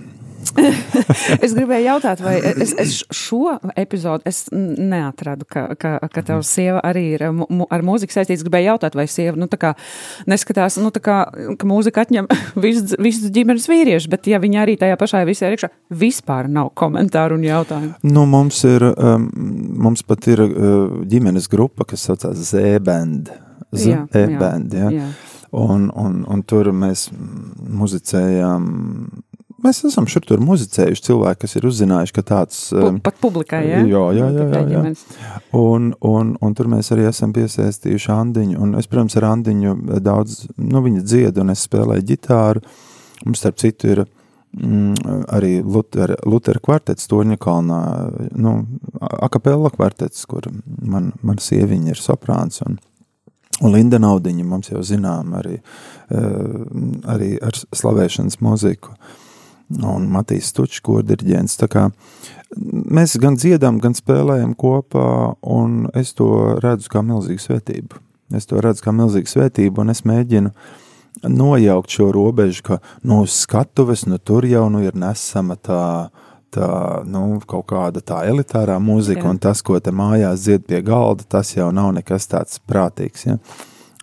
[1.45, 6.81] es gribēju jautāt, vai es, es šo epizodu es neatradu, ka, ka, ka tavs sieva
[6.87, 8.43] arī ir mu, ar mūziku saistīts.
[8.45, 9.73] Gribēju jautāt, vai sieva nu, kā,
[10.29, 11.19] neskatās, nu, kā,
[11.59, 12.29] ka mūzika atņem
[12.65, 15.71] visus, visus ģimenes vīriešus, bet ja viņa arī tajā pašā visā iekšā
[16.01, 17.97] vispār nav komentāru un jautājumu.
[18.07, 19.27] Nu, mums ir, um,
[19.87, 23.31] mums pat ir uh, ģimenes grupa, kas saucās Z-band.
[23.71, 24.93] Z-band, jā.
[24.99, 25.11] jā.
[25.51, 28.69] Un, un, un tur mēs muzicējām
[29.61, 32.61] Mēs esam šur tur muzicējuši cilvēki, kas ir uzzinājuši, ka tāds.
[32.73, 33.81] Um, Pat publikai, jā?
[33.85, 34.45] Jā, jā, jā.
[34.55, 34.93] jā, jā.
[35.57, 40.39] Un, un, un tur mēs arī esam piesaistījuši Andiņu, un es, protams, ar Andiņu daudz,
[40.57, 42.65] nu, viņa dzied, un es spēlēju ģitāru.
[43.27, 47.81] Mums, starp citu, ir mm, arī Lutera, Lutera kvartets Torņakalnā,
[48.41, 48.57] nu,
[48.97, 52.81] akapella kvartets, kur man, man sieviņa ir soprāns, un,
[53.61, 56.61] un Linda Naudiņa mums jau zinām arī, uh,
[57.13, 58.97] arī ar slavēšanas mūziku.
[58.97, 59.19] Uh,
[59.79, 61.57] un Matīs Stučs, kordirģents.
[61.61, 61.87] Tā kā
[62.57, 68.01] mēs gan dziedam, gan spēlējam kopā, un es to redzu kā milzīgu svētību.
[68.35, 70.53] Es to redzu kā milzīgu svētību, un es mēģinu
[71.27, 76.09] nojaukt šo robežu, ka no nu, skatuves, nu tur jau nu ir nesama tā,
[76.53, 76.69] tā
[77.07, 79.33] nu, kaut kāda tā elitārā mūzika, Jā.
[79.33, 83.27] un tas, ko te mājās dzied pie galda, tas jau nav nekas tāds prātīgs.
[83.27, 83.37] Ja?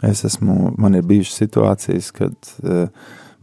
[0.04, 2.86] Es esmu, man ir bijušas situācijas, kad uh,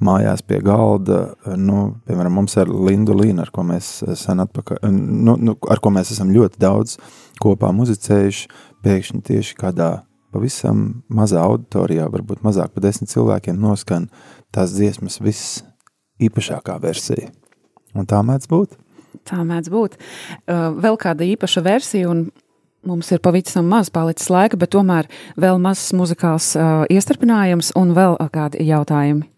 [0.04, 5.38] mājās pie galda, nu, piemēram, mums ar Lindu Līnu, ar ko mēs sen atpakaļ, nu,
[5.40, 6.98] nu, ar ko mēs esam ļoti daudz
[7.42, 8.50] kopā muzicējuši,
[8.86, 9.92] pēkšņi tieši kādā
[10.36, 14.10] pavisam mazā auditorijā, varbūt mazāk par desmit cilvēkiem noskan
[14.56, 15.62] tās dziesmas viss
[16.22, 17.32] īpašākā versija.
[17.96, 18.76] Un tā mēdz būt.
[19.26, 19.96] Tā mēdz būt.
[19.96, 22.28] Uh, vēl kāda īpaša versija, un
[22.86, 25.08] mums ir pavisam maz palicis laika, bet tomēr
[25.40, 29.35] vēl mazs muzikāls uh, iestarpinājums un vēl kādi jautājumi.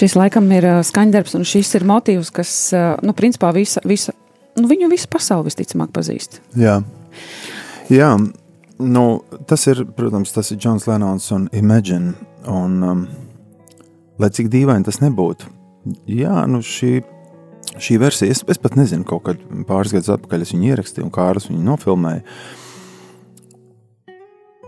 [0.00, 2.54] Šis laikam ir skaņdarbs, un šis ir motīvs, kas,
[3.04, 4.14] nu, principā visa, visa,
[4.56, 6.40] nu, viņu visu pasauli visticamāk pazīst.
[6.56, 6.78] Jā,
[7.90, 8.14] Jā.
[8.80, 9.04] Nu,
[9.50, 12.14] tas ir, protams, tas ir Džons Lenons un Imagine,
[12.48, 13.00] un um,
[14.22, 15.50] lai cik dīvaini tas nebūtu,
[16.08, 16.94] jā, nu, šī,
[17.76, 21.12] šī versija, es, es pat nezinu, kaut kad pāris gadus atpakaļ es viņu ierakstīju, un
[21.12, 22.24] Kārlis viņu nofilmēja,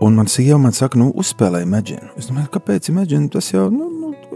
[0.03, 2.09] Un man sieva man saka, nu, uzspēlē Imagine.
[2.19, 3.29] Es domāju, kāpēc Imagine?
[3.31, 3.85] Tas jau, nu,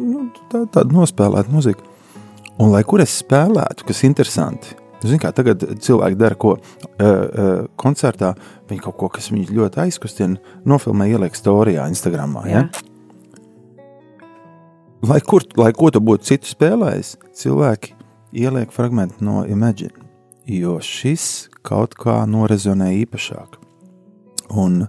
[0.02, 1.86] nu, tā, tāda nospēlēta muzika.
[2.58, 6.62] Un lai kur es spēlētu, kas ir interesanti, Ziniet, kā tagad cilvēki dara, ko uh,
[6.98, 8.32] uh, koncertā,
[8.70, 12.34] viņi kaut ko, kas viņu ļoti aizkustina, nofilmē, ieliek storijā, Instagram.
[12.50, 12.64] Ja?
[15.06, 17.94] Lai, kur, lai ko tu būtu citu spēlējis, cilvēki
[18.42, 19.94] ieliek fragment no Imagine,
[20.50, 23.60] jo šis kaut kā norezonē īpašāk.
[24.58, 24.88] Un,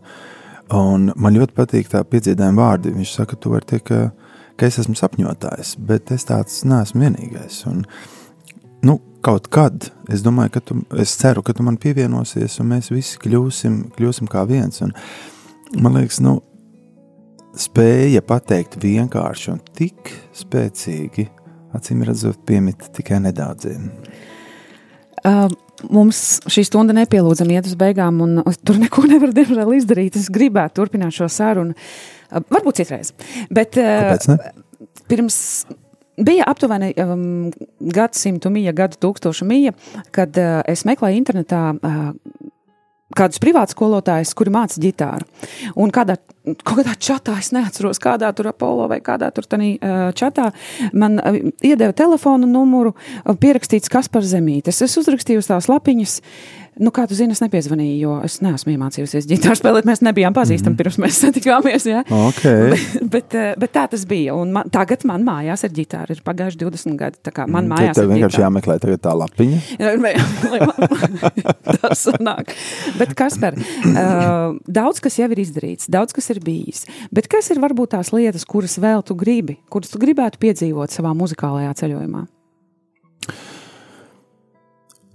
[0.73, 2.95] un man ļoti patīk tā piedziedājuma vārdi.
[2.97, 3.93] Viņš saka, tu vari teikt,
[4.59, 7.63] ka es esmu sapņotājs, bet es tāds neesmu vienīgais.
[7.71, 7.85] Un,
[8.87, 12.93] nu, kaut kad es domāju, ka tu, es ceru, ka tu man pievienosies, un mēs
[12.93, 14.83] visi kļūsim, kļūsim kā viens.
[14.85, 14.95] Un,
[15.79, 16.39] man liekas, nu,
[17.59, 21.29] spēja pateikt vienkārši un tik spēcīgi,
[21.77, 23.91] acīm redzot, piemīt tikai nedaudziem.
[25.25, 25.49] Uh,
[25.95, 30.19] mums šī stunda nepielūdzami iet uz beigām, un tur neko nevaru diemžēl izdarīt.
[30.21, 31.77] Es gribētu turpināt šo sarunu.
[32.29, 33.13] Uh, varbūt citreiz.
[33.55, 34.39] Bet, uh,
[35.11, 35.39] pirms
[36.19, 37.51] bija aptuveni um,
[37.95, 39.75] gadsimtu mija, gadu tūkstošu mija,
[40.15, 41.65] kad uh, es meklēju internetā.
[41.79, 42.53] Uh,
[43.19, 45.27] Kādus privātus skolotājus, kuri māca ģitāru.
[45.81, 46.19] Un kādā,
[46.67, 50.51] kādā čatā, es neatceros, kādā tur Apollo vai kādā tur tādā uh, čatā,
[50.93, 54.83] man uh, iedeva telefona numuru, uh, pierakstīts Kaspars Zemītes.
[54.85, 56.21] Es uzrakstīju uz tās lapiņas,
[56.79, 59.85] nu, kā tu zini, es nepiezvanīju, jo es neesmu iemācījusies ģitāru spēlēt.
[59.89, 60.79] Mēs nebijām pazīstami Mhm.
[60.81, 61.83] pirms mēs satikāmies.
[61.91, 62.01] Ja?
[62.09, 62.43] Ok.
[62.73, 64.31] bet, bet, uh, bet tā tas bija.
[64.39, 66.11] Un man, tagad man mājās ir ģitāra.
[66.17, 67.17] Ir pagājuši 20 gadi.
[67.49, 68.49] Man Mm, mājās Tev ir vienkārši ģitāra.
[68.49, 69.59] jāmeklē tā lapiņa.
[71.83, 72.47] Tas sanāk.
[72.99, 76.85] Bet, Kasper, uh, daudz kas jau ir izdarīts, daudz kas ir bijis.
[77.15, 81.11] Bet kas ir varbūt tās lietas, kuras vēl tu gribi, kuras tu gribētu piedzīvot savā
[81.19, 82.23] muzikālajā ceļojumā?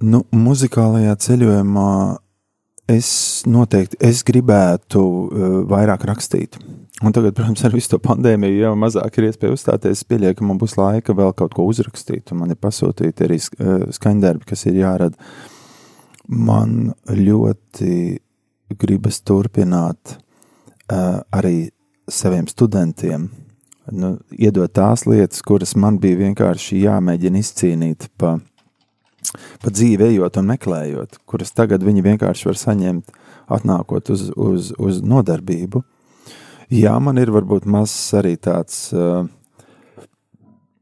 [0.04, 1.89] Nu, muzikālajā ceļojumā
[2.91, 3.10] es
[3.47, 6.58] noteikti es gribētu uh, vairāk rakstīt.
[7.04, 10.01] Un tagad, protams, ar visu to pandēmiju jau mazāk ir iespēja uzstāties.
[10.01, 12.34] Es pieļauju, ka man būs laika vēl kaut ko uzrakstīt.
[12.34, 15.32] un Man ir pasūtīti arī uh, skaņdarbi, kas ir jārada.
[16.28, 17.95] Man ļoti
[18.80, 21.70] gribas turpināt uh, arī
[22.12, 23.30] saviem studentiem.
[23.91, 28.38] Nu, iedot tās lietas, kuras man bija vienkārši jāmēģina izcīnīt pa,
[29.63, 33.13] pa dzīvi, ejot un meklējot, kuras tagad viņi vienkārši var saņemt,
[33.53, 35.84] atnākot uz, uz, uz nodarbību.
[36.74, 39.26] Jā, man ir varbūt mazs arī tāds, uh,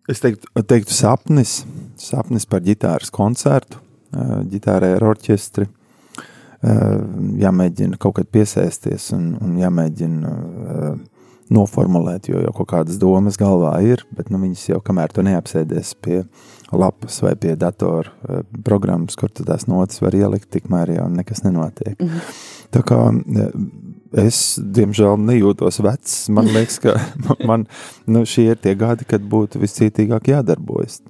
[0.10, 1.62] es teiktu, teiktu sapnis,
[2.00, 3.82] sapnis par ģitāras koncertu,
[4.14, 5.68] uh, ģitārai ar orķestri.
[6.62, 7.02] Uh,
[7.42, 10.34] jāmēģina kaut kad piesaisties un, un jāmēģina
[11.52, 15.96] noformulēt, jo jau kaut kādas domas galvā ir, bet nu, viņas jau kamēr tu neapsēdies
[16.04, 16.22] pie
[16.72, 21.44] lapas vai pie datora uh, programmas, kur tu tās notis var ielikt, tikmēr jau nekas
[21.46, 21.98] nenotiek.
[22.00, 22.36] Mhm.
[22.72, 23.50] Tā kā uh,
[24.24, 26.96] es, diemžēl, nejūtos vecs, man liekas, ka
[27.48, 27.68] man
[28.08, 31.02] nu, šie ir tie gadi, kad būtu viscītīgāk jādarbojas.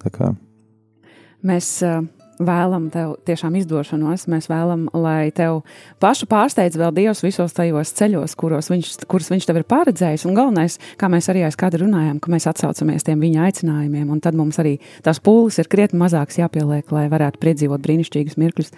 [1.42, 2.02] Mēs uh,
[2.40, 4.26] vēlam tev tiešām izdošanos.
[4.30, 5.62] Mēs vēlam, lai tev
[6.02, 10.26] pašu pārsteidz vēl Dievs visos tajos ceļos, kuros viņš, kurus viņš tev ir paredzējis.
[10.28, 14.22] Un galvenais, kā mēs arī aiz kāda runājām, ka mēs atsaucamies tiem viņa aicinājumiem, un
[14.24, 18.72] tad mums arī tās pūles ir krietni mazākas jāpieliek, lai varētu piedzīvot brīnišķīgus mirkļus.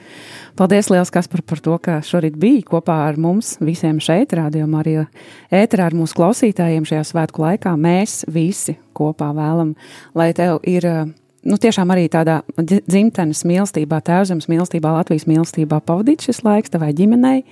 [0.58, 4.96] Paldies, Lielas Kaspar, par to, ka šorīt bija kopā ar mums visiem šeit, rādījumā arī
[5.54, 7.74] ēterā ar mūsu klausītājiem šajā svētku laikā.
[7.80, 9.74] Mēs visi kopā vēlam,
[10.14, 10.86] lai tev ir
[11.48, 16.92] nu, tiešām arī tādā dzi- dzimtenes mīlestībā, tēvzemes mīlestībā, Latvijas mīlestībā pavadīt šis laiks tavai
[16.96, 17.42] ģimenei,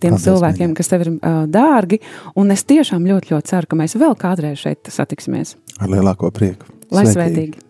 [0.00, 2.00] tiem Paldies, cilvēkiem, kas tev ir uh, dārgi.
[2.40, 5.56] Un es tiešām ļoti, ļoti ceru, ka mēs vēl kādreiz šeit satiksimies.
[5.80, 6.70] ar lielāko prieku.
[6.90, 7.14] Lai Sveitīgi.
[7.14, 7.66] svētīgi!